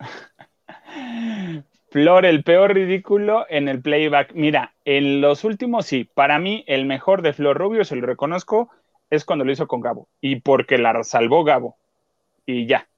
[1.90, 4.32] Flor, el peor ridículo en el playback.
[4.32, 8.70] Mira, en los últimos sí, para mí el mejor de Flor Rubio, se lo reconozco,
[9.10, 10.08] es cuando lo hizo con Gabo.
[10.20, 11.76] Y porque la salvó Gabo.
[12.44, 12.88] Y ya.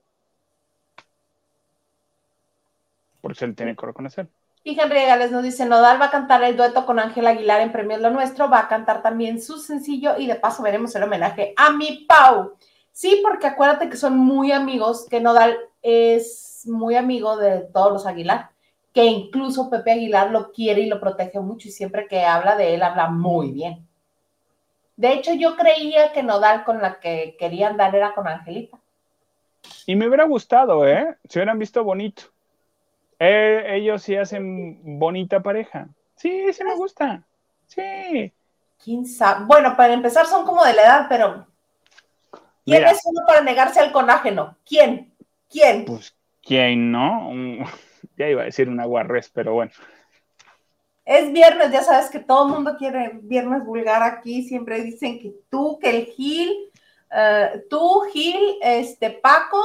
[3.24, 4.28] Por eso él tiene que reconocer.
[4.64, 7.72] Y Henry Gales nos dice, Nodal va a cantar el dueto con Ángel Aguilar en
[7.72, 11.54] Premios Lo Nuestro, va a cantar también su sencillo y de paso veremos el homenaje
[11.56, 12.52] a mi Pau.
[12.92, 18.04] Sí, porque acuérdate que son muy amigos, que Nodal es muy amigo de todos los
[18.04, 18.50] Aguilar,
[18.92, 22.74] que incluso Pepe Aguilar lo quiere y lo protege mucho y siempre que habla de
[22.74, 23.88] él habla muy bien.
[24.96, 28.78] De hecho, yo creía que Nodal con la que quería andar era con Angelita.
[29.86, 31.16] Y me hubiera gustado, ¿eh?
[31.26, 32.33] Se hubieran visto bonito.
[33.18, 35.88] Eh, ellos sí hacen bonita pareja.
[36.16, 37.22] Sí, sí me gusta.
[37.66, 38.32] Sí.
[38.82, 39.44] ¿Quién sabe?
[39.46, 41.46] Bueno, para empezar son como de la edad, pero
[42.64, 42.90] ¿quién Mira.
[42.90, 44.56] es uno para negarse al conágeno?
[44.66, 45.12] ¿Quién?
[45.50, 45.84] ¿Quién?
[45.84, 47.30] Pues, ¿quién no?
[48.16, 49.72] Ya iba a decir una guarres, pero bueno.
[51.04, 55.34] Es viernes, ya sabes que todo el mundo quiere viernes vulgar aquí, siempre dicen que
[55.50, 56.70] tú, que el Gil,
[57.10, 59.60] eh, tú, Gil, este, Paco,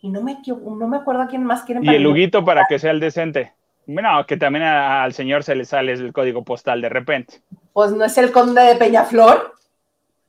[0.00, 2.78] y no me, no me acuerdo a quién más quieren Y el Huguito para que
[2.78, 3.52] sea el decente.
[3.86, 7.42] Bueno, que también a- al señor se le sale el código postal de repente.
[7.72, 9.54] Pues no es el conde de Peñaflor.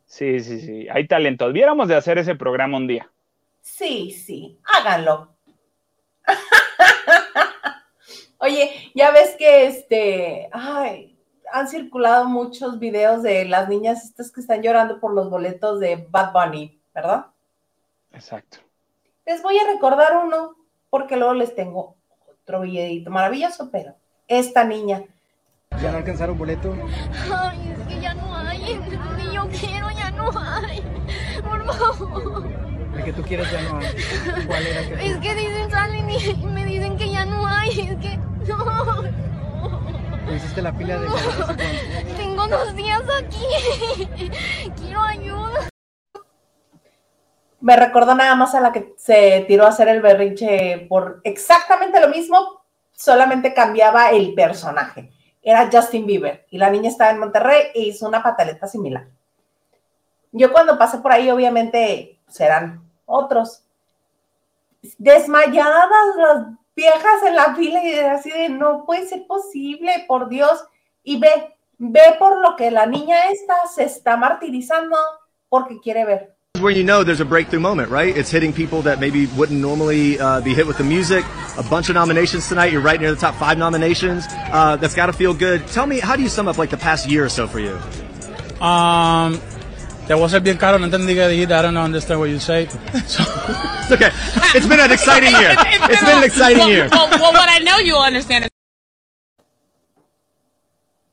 [0.06, 0.88] Sí, sí, sí.
[0.90, 1.52] Hay talento.
[1.52, 3.10] Viéramos de hacer ese programa un día.
[3.62, 5.30] Sí, sí, háganlo.
[8.40, 11.18] Oye, ya ves que este, ay,
[11.52, 16.08] han circulado muchos videos de las niñas estas que están llorando por los boletos de
[16.10, 17.26] Bad Bunny, ¿verdad?
[18.14, 18.60] Exacto.
[19.30, 20.56] Les voy a recordar uno,
[20.90, 21.98] porque luego les tengo
[22.42, 23.94] otro videito maravilloso, pero
[24.28, 25.04] esta niña,
[25.84, 26.76] ¿Ya no alcanzaron boleto?
[27.32, 28.80] Ay, es que ya no hay.
[29.18, 30.82] Ni yo quiero, ya no hay.
[31.44, 32.48] Por favor.
[32.98, 34.46] El que tú quieres ya no hay.
[34.48, 37.70] ¿Cuál era que Es que dicen, salen y me dicen que ya no hay.
[37.70, 38.18] Es que
[38.48, 39.04] no.
[40.26, 41.56] tú hiciste la fila de cuánto?
[42.18, 44.72] Tengo dos días aquí.
[44.76, 45.70] Quiero ayuda.
[47.62, 52.00] Me recordó nada más a la que se tiró a hacer el berrinche por exactamente
[52.00, 55.12] lo mismo, solamente cambiaba el personaje.
[55.42, 59.08] Era Justin Bieber y la niña estaba en Monterrey e hizo una pataleta similar.
[60.32, 63.64] Yo cuando pasé por ahí, obviamente, serán otros.
[64.98, 70.64] Desmayadas las viejas en la fila y así de, no puede ser posible, por Dios.
[71.04, 74.98] Y ve, ve por lo que la niña esta se está martirizando
[75.50, 76.39] porque quiere ver.
[76.60, 78.16] Where you know there's a breakthrough moment, right?
[78.16, 81.26] It's hitting people that maybe wouldn't normally uh, be hit with the music.
[81.58, 82.72] A bunch of nominations tonight.
[82.72, 84.26] You're right near the top five nominations.
[84.30, 85.66] Uh, that's got to feel good.
[85.68, 87.80] Tell me, how do you sum up like the past year or so for you?
[88.64, 89.40] Um,
[90.08, 92.40] te voy a ser bien caro, no entendí qué dijiste, I don't understand what you
[92.40, 92.68] say.
[93.08, 94.12] So, It's okay.
[94.56, 95.56] It's been an exciting year.
[95.90, 96.90] It's been an exciting well, year.
[96.92, 98.50] Well, well, what I know you'll understand is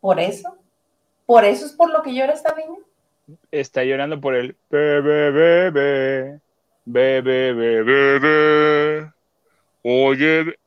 [0.01, 0.57] Por eso,
[1.27, 2.79] por eso es por lo que llora esta niña.
[3.51, 6.41] Está llorando por el bebé, bebé,
[6.85, 9.13] bebé, bebé, bebé.
[9.83, 10.59] Oye, be-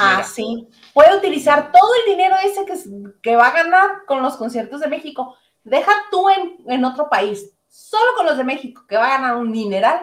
[0.00, 0.68] Ah, sí.
[0.94, 2.74] Puede utilizar todo el dinero ese que,
[3.22, 5.36] que va a ganar con los conciertos de México.
[5.64, 9.36] Deja tú en, en otro país, solo con los de México, que va a ganar
[9.36, 10.02] un mineral.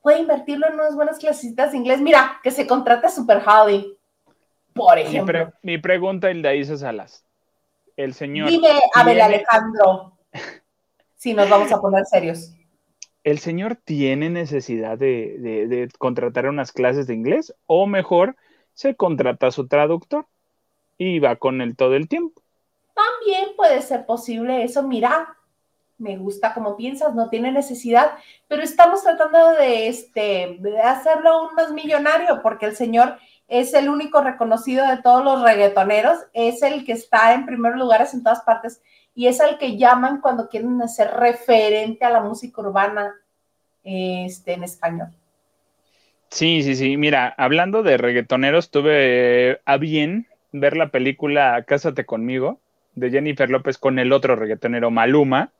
[0.00, 2.00] Puede invertirlo en unas buenas clasecitas de inglés.
[2.00, 3.94] Mira, que se contrate a Super Holly,
[4.72, 5.26] por mi, ejemplo.
[5.26, 7.24] pre- mi pregunta, Hilda Isa Salas.
[7.98, 10.12] El señor, Dime, Abel tiene- Alejandro,
[11.16, 12.52] si nos vamos a poner serios.
[13.24, 17.52] ¿el señor tiene necesidad de, de- de contratar unas clases de inglés?
[17.66, 18.36] O mejor,
[18.72, 20.26] se contrata a su traductor
[20.96, 22.40] y va con él todo el tiempo.
[22.94, 24.84] También puede ser posible eso.
[24.84, 25.36] Mira,
[25.98, 28.12] me gusta como piensas, no tiene necesidad,
[28.46, 33.18] pero estamos tratando de, este, de hacerlo aún más millonario, porque el señor
[33.48, 38.12] es el único reconocido de todos los reggaetoneros, es el que está en primeros lugares
[38.14, 38.82] en todas partes
[39.14, 43.14] y es al que llaman cuando quieren hacer referente a la música urbana
[43.82, 45.08] este, en español.
[46.30, 46.96] Sí, sí, sí.
[46.96, 52.60] Mira, hablando de reggaetoneros, tuve eh, a bien ver la película Cásate conmigo
[52.94, 55.52] de Jennifer López con el otro reggaetonero Maluma.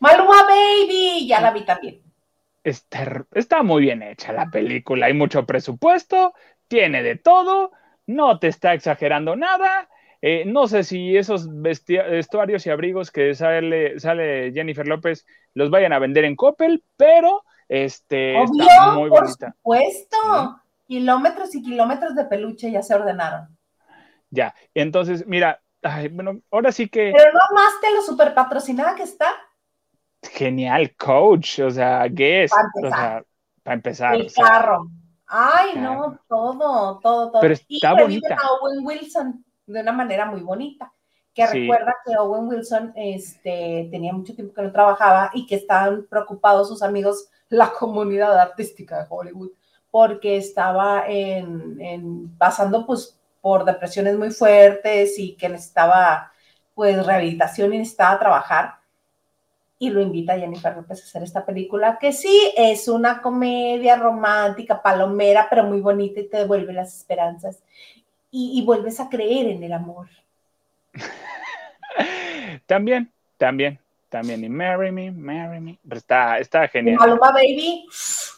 [0.00, 2.00] Maluma Baby, ya la vi también.
[2.62, 6.32] Está, está muy bien hecha la película, hay mucho presupuesto,
[6.68, 7.72] tiene de todo,
[8.06, 9.88] no te está exagerando nada.
[10.22, 15.92] eh, no sé si esos vestuarios y abrigos que sale, sale Jennifer López los vayan
[15.92, 19.56] a vender en Coppel, pero este, Obvio, está muy por bonita.
[19.62, 20.16] supuesto.
[20.20, 20.54] Sí.
[20.86, 23.56] Kilómetros y kilómetros de peluche ya se ordenaron.
[24.30, 28.94] Ya, entonces, mira, ay, bueno, ahora sí que Pero no más de lo super patrocinada
[28.94, 29.26] que está.
[30.22, 32.50] genial coach, o sea, ¿qué es?
[32.50, 32.92] Para O empezar.
[32.92, 33.24] sea,
[33.62, 34.20] para empezar.
[34.20, 34.88] el o sea, carro.
[35.26, 35.94] Ay, Claro.
[35.94, 37.40] no, todo, todo, todo.
[37.40, 38.36] Pero y está reviven bonita.
[38.42, 40.92] a Owen Wilson de una manera muy bonita.
[41.32, 41.60] Que Sí.
[41.62, 46.68] recuerda que Owen Wilson este, tenía mucho tiempo que no trabajaba y que estaban preocupados
[46.68, 49.50] sus amigos, la comunidad artística de Hollywood,
[49.90, 56.30] porque estaba en, en- pasando pues por depresiones muy fuertes y que necesitaba
[56.74, 58.74] pues rehabilitación y necesitaba trabajar
[59.86, 63.96] y lo invita a Jennifer López a hacer esta película, que sí es una comedia
[63.96, 67.62] romántica, palomera, pero muy bonita y te devuelve las esperanzas
[68.30, 70.08] y, y vuelves a creer en el amor.
[72.66, 73.78] También, también,
[74.08, 74.42] también.
[74.44, 75.78] Y Marry Me, Marry Me.
[75.86, 76.96] Pero Está, está genial.
[76.98, 77.84] Maluma Baby,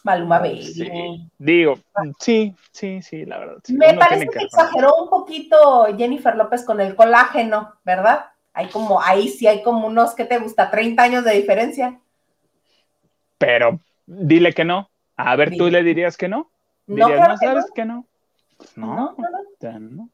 [0.05, 0.63] Maluma Baby.
[0.65, 1.29] Sí.
[1.39, 1.79] Digo,
[2.19, 3.57] sí, sí, sí, la verdad.
[3.65, 3.75] sí.
[3.75, 8.27] Me Uno parece que que- exageró un poquito Jennifer López con el colágeno, ¿verdad?
[8.57, 10.71] Hay como, ahí sí hay como unos, ¿qué te gusta?
[10.71, 12.01] 30 años de diferencia.
[13.37, 14.89] Pero dile que no.
[15.15, 16.51] A ver, tú le dirías que no.
[16.87, 18.07] No, claro ¿no sabes que no?
[18.75, 19.79] No, no.
[19.79, 20.11] no.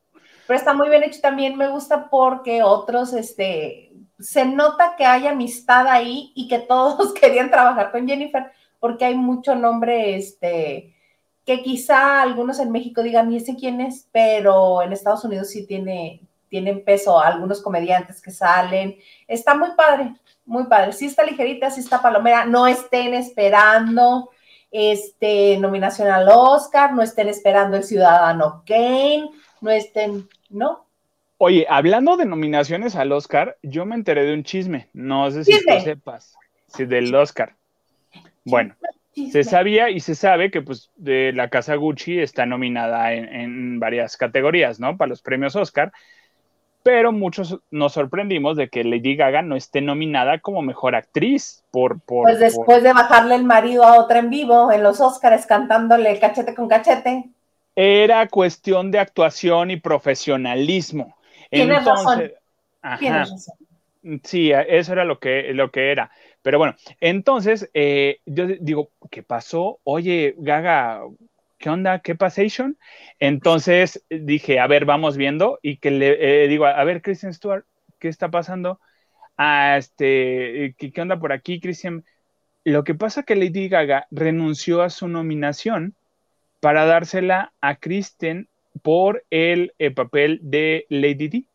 [0.49, 1.57] pero está muy bien hecho también.
[1.57, 7.49] Me gusta porque otros, este, se nota que hay amistad ahí y que todos querían
[7.49, 10.97] trabajar con Jennifer, porque hay mucho nombre, este,
[11.45, 14.09] que quizá algunos en México digan, ¿y ese quién es?
[14.11, 16.23] Pero en Estados Unidos sí tiene,
[16.53, 18.99] tienen peso algunos comediantes que salen.
[19.27, 20.13] Está muy padre,
[20.45, 20.93] muy padre.
[20.93, 22.45] Sí está ligerita, sí está palomera.
[22.45, 24.29] No estén esperando
[24.71, 29.31] este, nominación al Oscar, no estén esperando el Ciudadano Kane,
[29.63, 30.85] no estén, ¿no?
[31.39, 34.91] Oye, hablando de nominaciones al Oscar, yo me enteré de un chisme.
[34.93, 36.37] No sé si tú sepas.
[36.67, 37.57] Sí, del Oscar.
[38.45, 38.77] Bueno,
[39.15, 43.81] se sabía y se sabe que pues de la casa Gucci está nominada en, en
[43.81, 44.99] varias categorías, ¿no?
[44.99, 45.93] Para los premios Oscar.
[46.83, 52.01] Pero muchos nos sorprendimos de que Lady Gaga no esté nominada como mejor actriz por...
[52.01, 55.47] por Pues por- después de bajarle el marido a otra en vivo en los Oscars
[55.47, 57.31] cantándole cachete con cachete.
[57.75, 61.17] Era cuestión de actuación y profesionalismo.
[61.51, 62.33] Tienes razón.
[62.83, 62.99] Ajá.
[62.99, 63.55] Tienes razón.
[64.25, 66.11] Sí, eso era lo que, lo que era.
[66.43, 69.79] Pero bueno, entonces eh, yo digo, ¿qué pasó?
[69.85, 71.03] Oye, Gaga,
[71.63, 72.01] ¿qué onda?
[72.01, 72.77] ¿Qué pasation?
[73.21, 77.65] Entonces dije, a ver, vamos viendo y que le eh, digo, a ver, Christian Stewart,
[78.01, 78.81] ¿qué está pasando?
[79.37, 82.05] Ah, este, ¿qué, onda por aquí, Christian?
[82.65, 85.95] Lo que pasa que Lady Gaga renunció a su nominación
[86.61, 88.49] para dársela a Kristen
[88.83, 91.49] por el eh, papel de Lady Di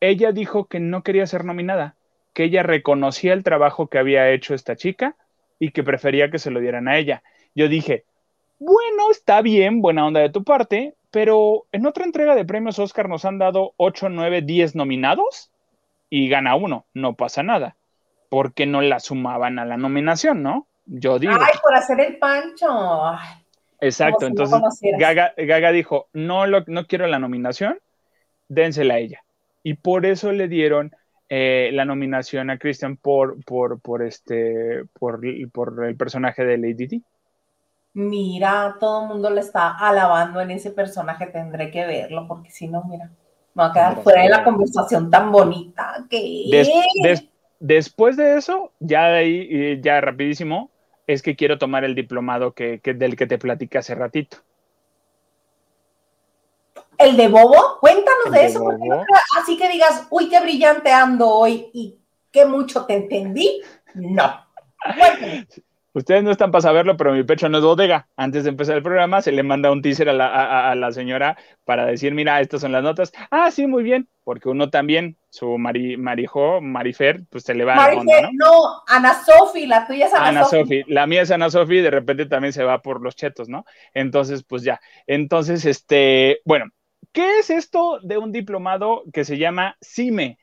[0.00, 1.96] ella dijo que no quería ser nominada,
[2.32, 5.16] que ella reconocía el trabajo que había hecho esta chica
[5.58, 7.22] y que prefería que se lo dieran a ella.
[7.56, 8.04] Yo dije,
[8.60, 13.08] bueno, está bien, buena onda de tu parte, pero en otra entrega de premios Oscar
[13.08, 15.50] nos han dado 8, 9, 10 nominados
[16.10, 17.74] y gana uno, no pasa nada.
[18.28, 20.66] ¿Por qué no la sumaban a la nominación, no?
[20.84, 21.32] Yo digo.
[21.32, 22.66] Ay, por hacer el pancho.
[23.80, 24.60] Exacto, si entonces.
[24.98, 27.78] Gaga, Gaga dijo, no, lo, no quiero la nominación,
[28.48, 29.22] dénsela a ella.
[29.62, 30.92] Y por eso le dieron
[31.30, 35.20] eh, la nominación a Christian por, por, por, este, por,
[35.52, 37.04] por el personaje de Lady Di.
[37.98, 42.68] Mira, todo el mundo le está alabando en ese personaje, tendré que verlo, porque si
[42.68, 43.06] no, mira,
[43.54, 46.68] me va a quedar fuera de la conversación tan bonita que Des-
[47.02, 47.24] des-
[47.58, 50.68] después de eso, ya de ahí, ya rapidísimo,
[51.06, 54.36] es que quiero tomar el diplomado que, que- del que te platicé hace ratito.
[56.98, 59.04] El de Bobo, cuéntanos de de eso, porque Bobo.
[59.40, 61.96] así que digas, uy, qué brillante ando hoy y
[62.30, 63.62] qué mucho te entendí.
[63.94, 64.44] No.
[64.98, 65.46] Cuéntame.
[65.96, 68.08] Ustedes no están para saberlo, pero mi pecho no es bodega.
[68.16, 70.74] Antes de empezar el programa, se le manda un teaser a la, a- a- a
[70.74, 73.12] la señora para decir, mira, estas son las notas.
[73.30, 77.76] Ah, sí, muy bien, porque uno también, su Mari, Marijo, Marifer, pues se le va
[77.76, 78.28] la Marife, onda, ¿no?
[78.32, 80.62] no, Ana Sofi, la tuya es Ana, Ana Sofi.
[80.62, 83.64] Sofi, la mía es Ana Sofi, de repente también se va por los chetos, ¿no?
[83.92, 84.80] Entonces, pues ya.
[85.06, 86.66] Entonces, este, bueno,
[87.12, 90.38] ¿qué es esto de un diplomado que se llama CIME?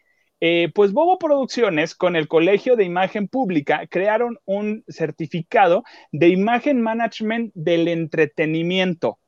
[0.45, 6.81] Eh, pues Bobo Producciones con el Colegio de Imagen Pública crearon un certificado de imagen
[6.81, 9.19] management del entretenimiento,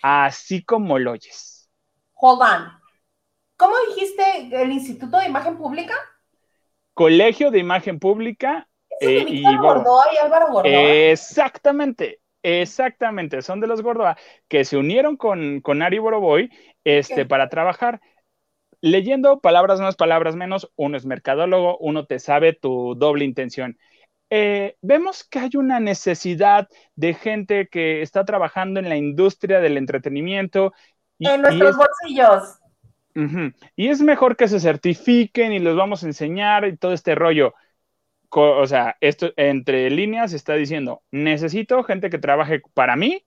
[0.00, 1.68] así como lo oyes.
[2.14, 2.68] Hold on.
[3.56, 4.22] ¿Cómo dijiste
[4.62, 5.94] el Instituto de Imagen Pública?
[6.94, 8.68] Colegio de Imagen Pública
[9.00, 9.56] ¿Es el eh, y.
[9.56, 10.70] Gordoa y Álvaro Gordoa?
[10.72, 13.42] Exactamente, exactamente.
[13.42, 14.16] Son de los Gordoa
[14.46, 16.48] que se unieron con, con Ari Boroboy
[16.84, 18.00] este, para trabajar.
[18.82, 23.78] Leyendo palabras más, palabras menos, uno es mercadólogo, uno te sabe tu doble intención.
[24.30, 29.76] Eh, vemos que hay una necesidad de gente que está trabajando en la industria del
[29.76, 30.72] entretenimiento.
[31.18, 32.58] y- en y nuestros es- bolsillos.
[33.14, 33.52] Ujú.
[33.76, 37.52] Y es mejor que se certifiquen y los vamos a enseñar y todo este rollo.
[38.30, 43.26] Co- O sea, esto entre líneas está diciendo, necesito gente que trabaje para mí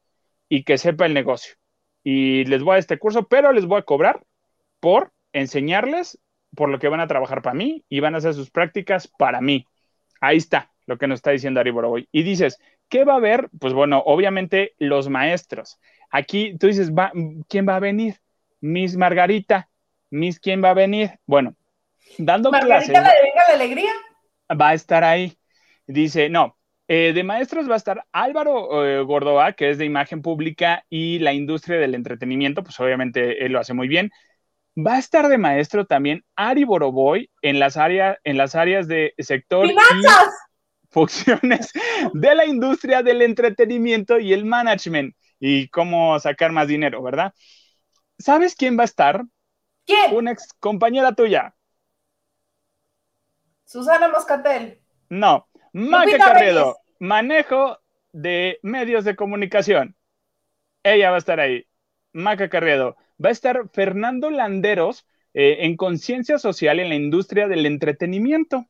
[0.49, 1.53] y que sepa el negocio.
[2.03, 4.23] Y les voy a este curso, pero les voy a cobrar
[4.79, 6.19] por enseñarles
[6.55, 9.41] por lo que van a trabajar para mí y van a hacer sus prácticas para
[9.41, 9.67] mí.
[10.21, 12.07] Ahí está lo que nos está diciendo Ari Boroboy.
[12.11, 12.59] Y dices,
[12.89, 13.49] ¿qué va a haber?
[13.59, 15.79] Pues bueno, obviamente los maestros.
[16.09, 17.11] Aquí tú dices, va,
[17.47, 18.19] ¿quién va a venir?
[18.61, 19.69] Miss Margarita.
[20.09, 21.19] Miss, ¿quién va a venir?
[21.25, 21.55] Bueno,
[22.17, 23.91] dando Margarita, clases, la de Venga la Alegría.
[24.61, 25.37] va a estar ahí.
[25.87, 26.55] Dice, no,
[26.87, 31.19] eh, de maestros va a estar Álvaro eh, Gordoa, que es de imagen pública y
[31.19, 34.11] la industria del entretenimiento, pues obviamente él lo hace muy bien.
[34.75, 39.13] Va a estar de maestro también Ari Boroboy en las, áreas en las áreas de
[39.19, 39.75] sector y
[40.89, 41.71] funciones
[42.13, 47.33] de la industria del entretenimiento y el management y cómo sacar más dinero, ¿verdad?
[48.17, 49.23] ¿Sabes quién va a estar?
[49.85, 50.15] ¿Quién?
[50.15, 51.55] Una ex compañera tuya.
[53.65, 54.79] Susana Moscatel.
[55.09, 57.79] No, Maca Carredo, manejo
[58.11, 59.95] de medios de comunicación.
[60.83, 61.67] Ella va a estar ahí.
[62.13, 62.95] Maca Carredo.
[63.23, 68.67] Va a estar Fernando Landeros eh, en conciencia social en la industria del entretenimiento.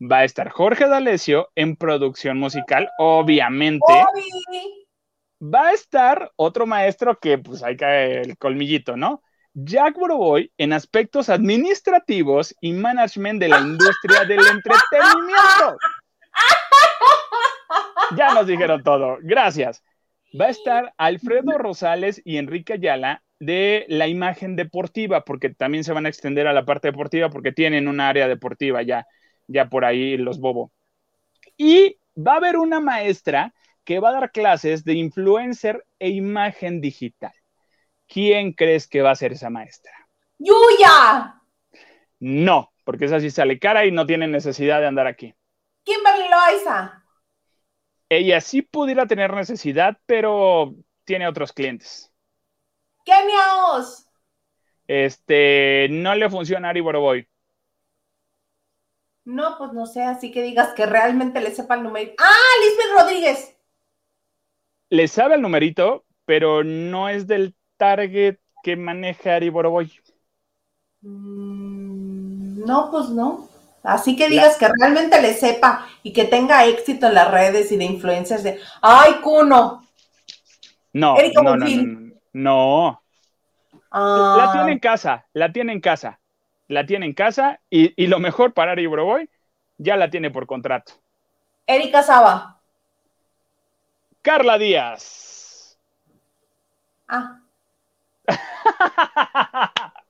[0.00, 3.84] Va a estar Jorge D'Alessio en producción musical, obviamente.
[3.88, 4.86] Obi.
[5.40, 9.22] va a estar otro maestro que pues hay que el colmillito, ¿no?
[9.54, 15.78] Jack Boroboy en aspectos administrativos y management de la industria del entretenimiento.
[18.16, 19.18] Ya nos dijeron todo.
[19.22, 19.82] Gracias.
[20.38, 25.92] Va a estar Alfredo Rosales y Enrique Ayala de la imagen deportiva, porque también se
[25.92, 29.06] van a extender a la parte deportiva, porque tienen un área deportiva ya,
[29.46, 30.72] ya por ahí los bobo.
[31.56, 36.80] Y va a haber una maestra que va a dar clases de influencer e imagen
[36.80, 37.32] digital.
[38.08, 39.92] ¿Quién crees que va a ser esa maestra?
[40.38, 41.40] ¡Yuya!
[42.18, 45.34] No, porque esa sí sale cara y no tiene necesidad de andar aquí.
[45.84, 47.04] Kimberly Loaiza.
[48.08, 50.74] Ella sí pudiera tener necesidad, pero
[51.04, 52.12] tiene otros clientes.
[53.06, 54.08] Kenia Oz.
[54.88, 57.26] Este, no le funciona a Ari Boroboy.
[59.24, 62.12] No, pues no sé, así que digas que realmente le sepa el número.
[62.18, 63.56] ¡Ah, Lisbeth Rodríguez!
[64.90, 69.90] Le sabe el numerito, pero no es del target que maneja Ari Boroboy.
[71.02, 73.48] Mm, no, pues no.
[73.82, 77.76] Así que digas que realmente le sepa y que tenga éxito en las redes y
[77.76, 79.86] de influencers de ¡Ay, Cuno!
[80.92, 82.05] No, Erika no, no, no.
[82.42, 83.02] No.
[83.90, 86.20] Ah, La tiene en casa, la tiene en casa,
[86.68, 89.28] la tiene en casa y, y lo mejor para Ari Boroboy,
[89.78, 90.92] ya la tiene por contrato.
[91.66, 92.60] Erika Saba.
[94.22, 95.78] Carla Díaz.
[97.08, 97.40] Ah,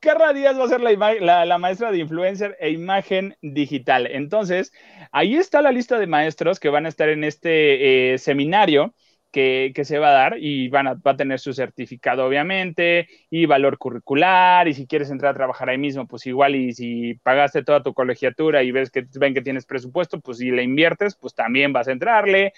[0.00, 4.06] Carla Díaz va a ser la, ima- la- la maestra de influencer e imagen digital.
[4.06, 4.72] Entonces,
[5.12, 8.94] ahí está la lista de maestros que van a estar en este eh, seminario
[9.30, 13.46] que, se va a dar y van a, va a tener su certificado, obviamente, y
[13.46, 14.68] valor curricular.
[14.68, 17.94] Y si quieres entrar a trabajar ahí mismo, pues igual, y si pagaste toda tu
[17.94, 21.88] colegiatura y ves que ven que tienes presupuesto, pues si le inviertes, pues también vas
[21.88, 22.52] a entrarle.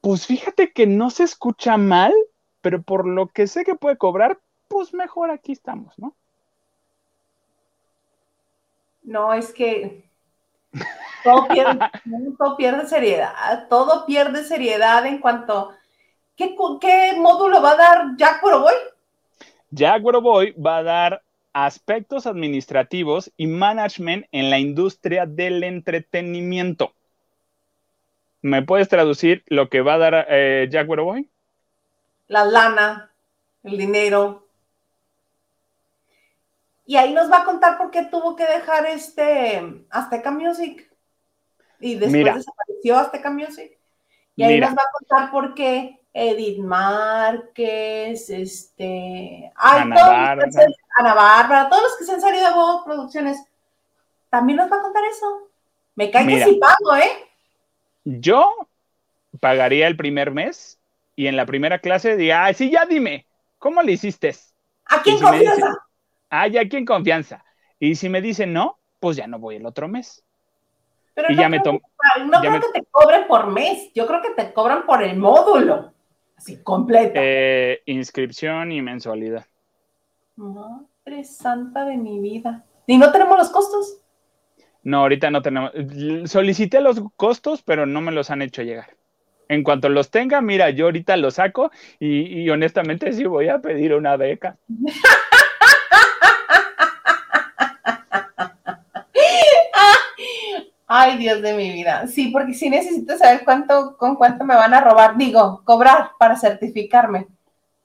[0.00, 2.12] Pues fíjate que no se escucha mal,
[2.60, 6.16] pero por lo que sé que puede cobrar, pues mejor aquí estamos, ¿no?
[9.06, 10.05] no, es que
[11.24, 11.90] todo pierde,
[12.38, 15.72] todo pierde seriedad, todo pierde seriedad en cuanto.
[16.36, 18.74] ¿Qué, qué módulo va a dar Jack Boroboy?
[19.70, 21.22] Jack Boy va a dar
[21.52, 26.92] aspectos administrativos y management en la industria del entretenimiento.
[28.42, 31.28] ¿Me puedes traducir lo que va a dar eh, Jack Boy?
[32.28, 33.10] La lana,
[33.64, 34.45] el dinero.
[36.86, 40.88] Y ahí nos va a contar por qué tuvo que dejar este Azteca Music.
[41.80, 42.34] Y después Mira.
[42.34, 43.76] desapareció Azteca Music.
[44.36, 44.68] Y ahí Mira.
[44.68, 49.52] nos va a contar por qué Edith Márquez, este.
[49.56, 50.44] Ay, Ana todos los Bárbara.
[50.46, 53.42] que se- Ana Bárbara, todos los que se han salido de Bobo Producciones.
[54.30, 55.48] También nos va a contar eso.
[55.94, 56.44] Me cae Mira.
[56.46, 57.10] que sí pago, ¿eh?
[58.04, 58.54] Yo
[59.40, 60.78] pagaría el primer mes
[61.16, 63.26] y en la primera clase diría, ay, sí, ya dime,
[63.58, 64.34] ¿cómo le hiciste?
[64.86, 65.76] ¿A quién si confianza?
[66.30, 67.44] Ah, ya aquí en confianza.
[67.78, 70.24] Y si me dicen no, pues ya no voy el otro mes.
[71.14, 71.78] Pero Y no ya me creo tomo.
[71.80, 73.90] que- No ya creo me- que te cobren por mes.
[73.94, 75.92] Yo creo que te cobran por el módulo.
[76.36, 77.12] Así, completo.
[77.14, 79.46] Eh, inscripción y mensualidad.
[80.36, 82.64] Madre santa de mi vida.
[82.86, 83.98] ¿Y no tenemos los costos?
[84.82, 85.72] No, ahorita no tenemos.
[86.30, 88.96] Solicité los costos, pero no me los han hecho llegar.
[89.48, 93.60] En cuanto los tenga, mira, yo ahorita los saco y, y honestamente sí voy a
[93.60, 94.58] pedir una beca.
[100.88, 102.06] Ay, Dios de mi vida.
[102.08, 106.36] Sí, porque sí necesito saber cuánto, con cuánto me van a robar, digo, cobrar para
[106.36, 107.28] certificarme.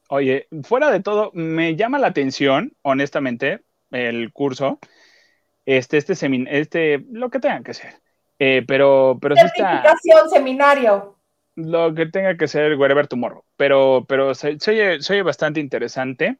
[0.10, 4.80] Oye, fuera de todo, me llama la atención, honestamente, el curso,
[5.66, 8.02] este, este semin, este, lo que tenga que ser.
[8.40, 11.18] Eh, pero, pero sí está Certificación, seminario.
[11.56, 13.44] lo que tenga que ser wherever tomorrow.
[13.58, 16.40] Pero, pero se, se oye, se oye bastante interesante.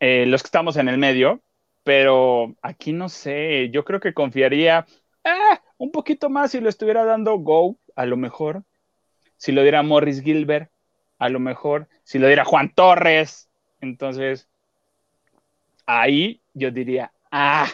[0.00, 1.42] eh, los que estamos en el medio,
[1.84, 4.86] pero aquí no sé, yo creo que confiaría
[5.24, 8.64] ah, un poquito más si lo estuviera dando Go, a lo mejor.
[9.38, 10.70] Si lo diera Morris Gilbert,
[11.18, 11.88] a lo mejor.
[12.04, 13.48] Si lo diera Juan Torres,
[13.80, 14.46] entonces
[15.86, 17.66] ahí yo diría, ah,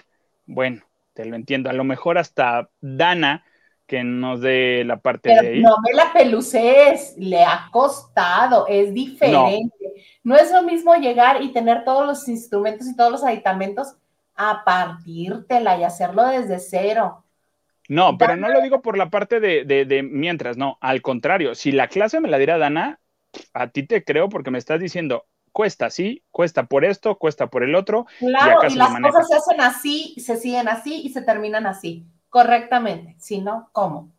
[0.47, 0.85] bueno,
[1.15, 1.69] te lo entiendo.
[1.69, 3.45] A lo mejor hasta Dana,
[3.89, 5.61] que nos dé la parte de Pero ahí.
[5.61, 9.75] no me la peluces, le ha costado, es diferente.
[10.23, 10.37] No.
[10.37, 13.97] es lo mismo llegar y tener todos los instrumentos y todos los aditamentos
[14.37, 17.25] a partírtela y hacerlo desde cero.
[17.89, 21.03] No, pero Dana- no lo digo por la parte de, de- de mientras, no, al
[21.03, 23.01] contrario, si la clase me la diera Dana,
[23.55, 27.63] a ti te creo porque me estás diciendo, cuesta sí, cuesta por esto, cuesta por
[27.65, 31.67] el otro, Claro, y las cosas se hacen así, se siguen así y se terminan
[31.67, 33.17] así, correctamente.
[33.19, 34.13] Si no, ¿cómo?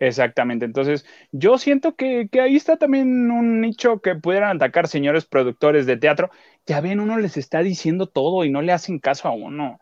[0.00, 0.64] Exactamente.
[0.64, 5.86] Entonces, yo siento que, que ahí está también un nicho que pudieran atacar señores productores
[5.86, 6.30] de teatro.
[6.66, 9.78] Ya ven, uno les está diciendo todo y no le hacen caso a uno.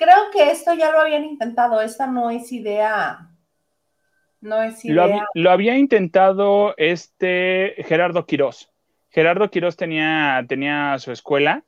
[0.00, 1.82] Creo que esto ya lo habían intentado.
[1.82, 3.28] Esta no es idea.
[4.40, 5.26] No es Lo, idea.
[5.34, 8.70] lo había intentado este Gerardo Quirós.
[9.10, 11.64] Gerardo Quirós tenía, tenía su escuela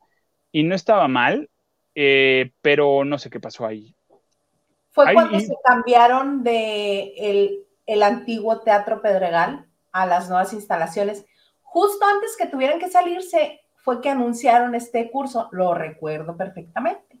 [0.51, 1.51] y no estaba mal,
[1.93, 3.95] eh, pero no sé qué pasó ahí.
[4.91, 11.23] Fue cuando y- se cambiaron de el, el antiguo Teatro Pedregal a las nuevas instalaciones.
[11.61, 15.49] Justo antes que tuvieran que salirse, fue que anunciaron este curso.
[15.51, 17.19] Lo recuerdo perfectamente.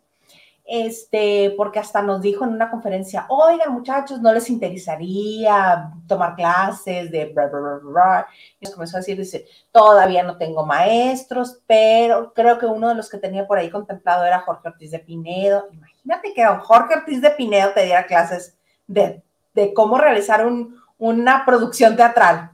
[0.65, 7.11] Este, porque hasta nos dijo en una conferencia, oigan muchachos, ¿no les interesaría tomar clases
[7.11, 8.27] de bla, bla, bla, bla, bla?"
[8.59, 12.95] Y nos comenzó a decir, dice, todavía no tengo maestros, pero creo que uno de
[12.95, 15.67] los que tenía por ahí contemplado era Jorge Ortiz de Pinedo.
[15.71, 18.57] Imagínate que don Jorge Ortiz de Pinedo te diera clases
[18.87, 19.21] de,
[19.53, 22.51] de cómo realizar un- una producción teatral.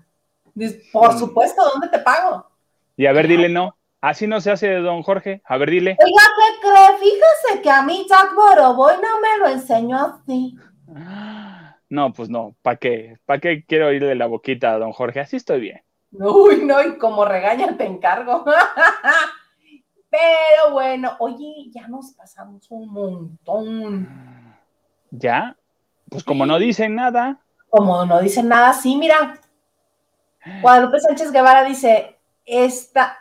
[0.92, 1.20] Por Mm.
[1.20, 2.46] supuesto, ¿dónde te pago?
[2.98, 3.76] Y a ver, dile no.
[4.02, 5.42] Así no se hace, don Jorge.
[5.46, 5.98] A ver, dile.
[6.00, 6.98] Oiga, ¿qué cree?
[7.00, 10.58] Fíjese que a mí Jack Boroboy no me lo enseñó así.
[11.90, 12.56] No, pues no.
[12.62, 13.18] ¿Para qué?
[13.26, 15.20] ¿Para qué quiero oírle la boquita a don Jorge?
[15.20, 15.84] Así estoy bien.
[16.12, 18.46] Uy, no, y como regañan te encargo.
[20.10, 24.58] Pero bueno, oye, ya nos pasamos un montón.
[25.12, 25.56] ¿Ya?
[26.10, 27.42] Pues como no dicen nada.
[27.70, 29.40] Como no dicen nada, sí, mira.
[30.62, 33.20] Guadalupe Sánchez Guevara dice, esta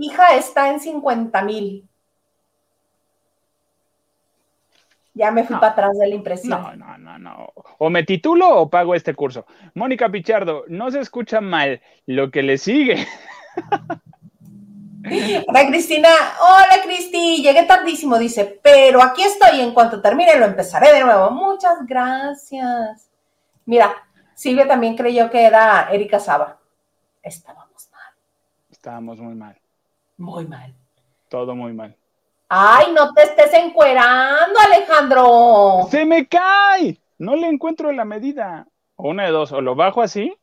[0.00, 1.86] hija está en 50 mil.
[5.14, 5.60] Ya me fui No.
[5.60, 6.62] para atrás de la impresión.
[6.62, 7.52] No, no, no, no.
[7.78, 9.44] O me titulo o pago este curso.
[9.74, 13.06] Mónica Pichardo, no se escucha mal lo que le sigue.
[15.48, 16.08] Hola Cristina,
[16.42, 21.30] hola Cristi, llegué tardísimo, dice, pero aquí estoy, en cuanto termine lo empezaré de nuevo.
[21.30, 23.10] Muchas gracias.
[23.64, 23.94] Mira,
[24.34, 26.58] Silvia también creyó que era Erika Saba.
[27.22, 28.12] Estábamos mal,
[28.70, 29.58] Estábamos muy mal.
[30.20, 30.74] Muy mal.
[31.28, 31.96] Todo muy mal.
[32.48, 35.88] Ay, no te estés encuerando, Alejandro.
[35.90, 36.98] ¡Se me cae!
[37.18, 38.66] No le encuentro la medida.
[38.96, 40.36] O una de dos, o lo bajo así,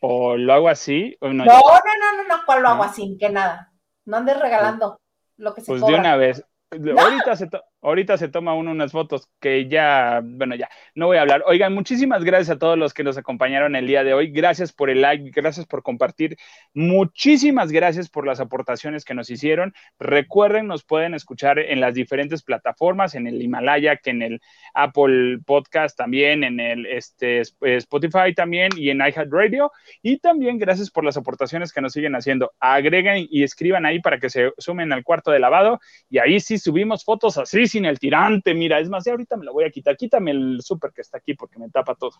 [0.00, 1.44] o lo hago así, o no.
[1.44, 2.90] No, no, no, no, no, ¿cuál lo hago No.
[2.90, 3.16] así?
[3.18, 3.72] Que nada.
[4.04, 4.98] No andes regalando
[5.36, 6.44] lo que se Pues de una vez.
[6.70, 11.18] Ahorita, se to- ahorita se toma uno unas fotos que ya, bueno, ya, no voy
[11.18, 11.42] a hablar.
[11.46, 14.30] Oigan, muchísimas gracias a todos los que nos acompañaron el día de hoy.
[14.30, 16.36] Gracias por el like, gracias por compartir.
[16.72, 19.74] Muchísimas gracias por las aportaciones que nos hicieron.
[19.98, 24.40] Recuerden, nos pueden escuchar en las diferentes plataformas, en el Himalaya, que en el
[24.74, 29.72] Apple Podcast también, en el este, Spotify también y en iHeartRadio.
[30.02, 32.52] Y también gracias por las aportaciones que nos siguen haciendo.
[32.60, 36.58] Agreguen y escriban ahí para que se sumen al cuarto de lavado y ahí sí
[36.58, 38.54] subimos fotos así sin el tirante.
[38.54, 39.96] Mira, es más, ya ahorita me lo voy a quitar.
[39.96, 42.12] Quítame el súper que está aquí porque me tapa todo.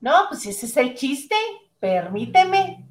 [0.00, 1.36] No, pues ese es el chiste.
[1.78, 2.86] Permíteme.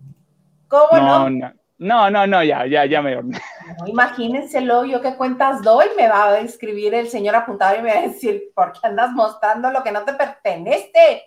[0.67, 1.53] ¿Cómo no?
[1.79, 3.35] No, no, no, ya, ya, ya me dormí.
[3.79, 7.93] No, imagínenselo, yo qué cuentas doy, me va a escribir el señor apuntado y me
[7.93, 11.23] va a decir, ¿por qué andas mostrando lo que no te pertenece?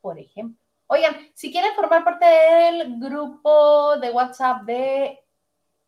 [0.00, 0.58] Por ejemplo.
[0.86, 5.18] Oigan, si quieren formar parte del grupo de WhatsApp de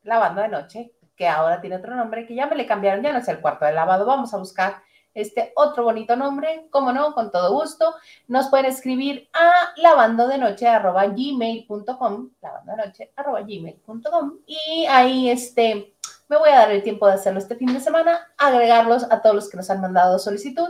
[0.02, 3.18] Lavando de Noche, que ahora tiene otro nombre, que ya me le cambiaron, ya no
[3.18, 4.76] es el cuarto de lavado, vamos a buscar
[5.12, 7.96] este otro bonito nombre, como no, con todo gusto.
[8.28, 15.96] Nos pueden escribir a lavandodenoche.gmail.com, lavandodenoche.gmail.com y ahí este,
[16.28, 19.34] me voy a dar el tiempo de hacerlo este fin de semana, agregarlos a todos
[19.34, 20.68] los que nos han mandado solicitud.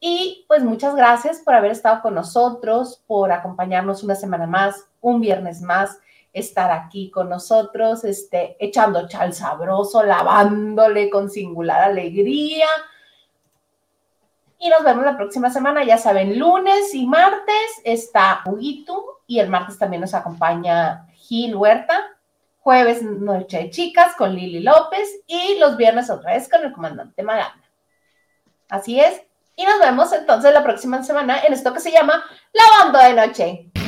[0.00, 5.20] Y pues muchas gracias por haber estado con nosotros, por acompañarnos una semana más, un
[5.20, 5.98] viernes más,
[6.38, 12.66] estar aquí con nosotros, este, echando chal sabroso, lavándole con singular alegría.
[14.58, 19.48] Y nos vemos la próxima semana, ya saben, lunes y martes está Huguito y el
[19.48, 22.12] martes también nos acompaña Gil Huerta.
[22.66, 27.22] Jueves Noche de Chicas con Lili López y los viernes otra vez con el comandante
[27.22, 27.62] Magana.
[28.68, 29.22] Así es.
[29.54, 33.85] Y nos vemos entonces la próxima semana en esto que se llama Lavando de Noche.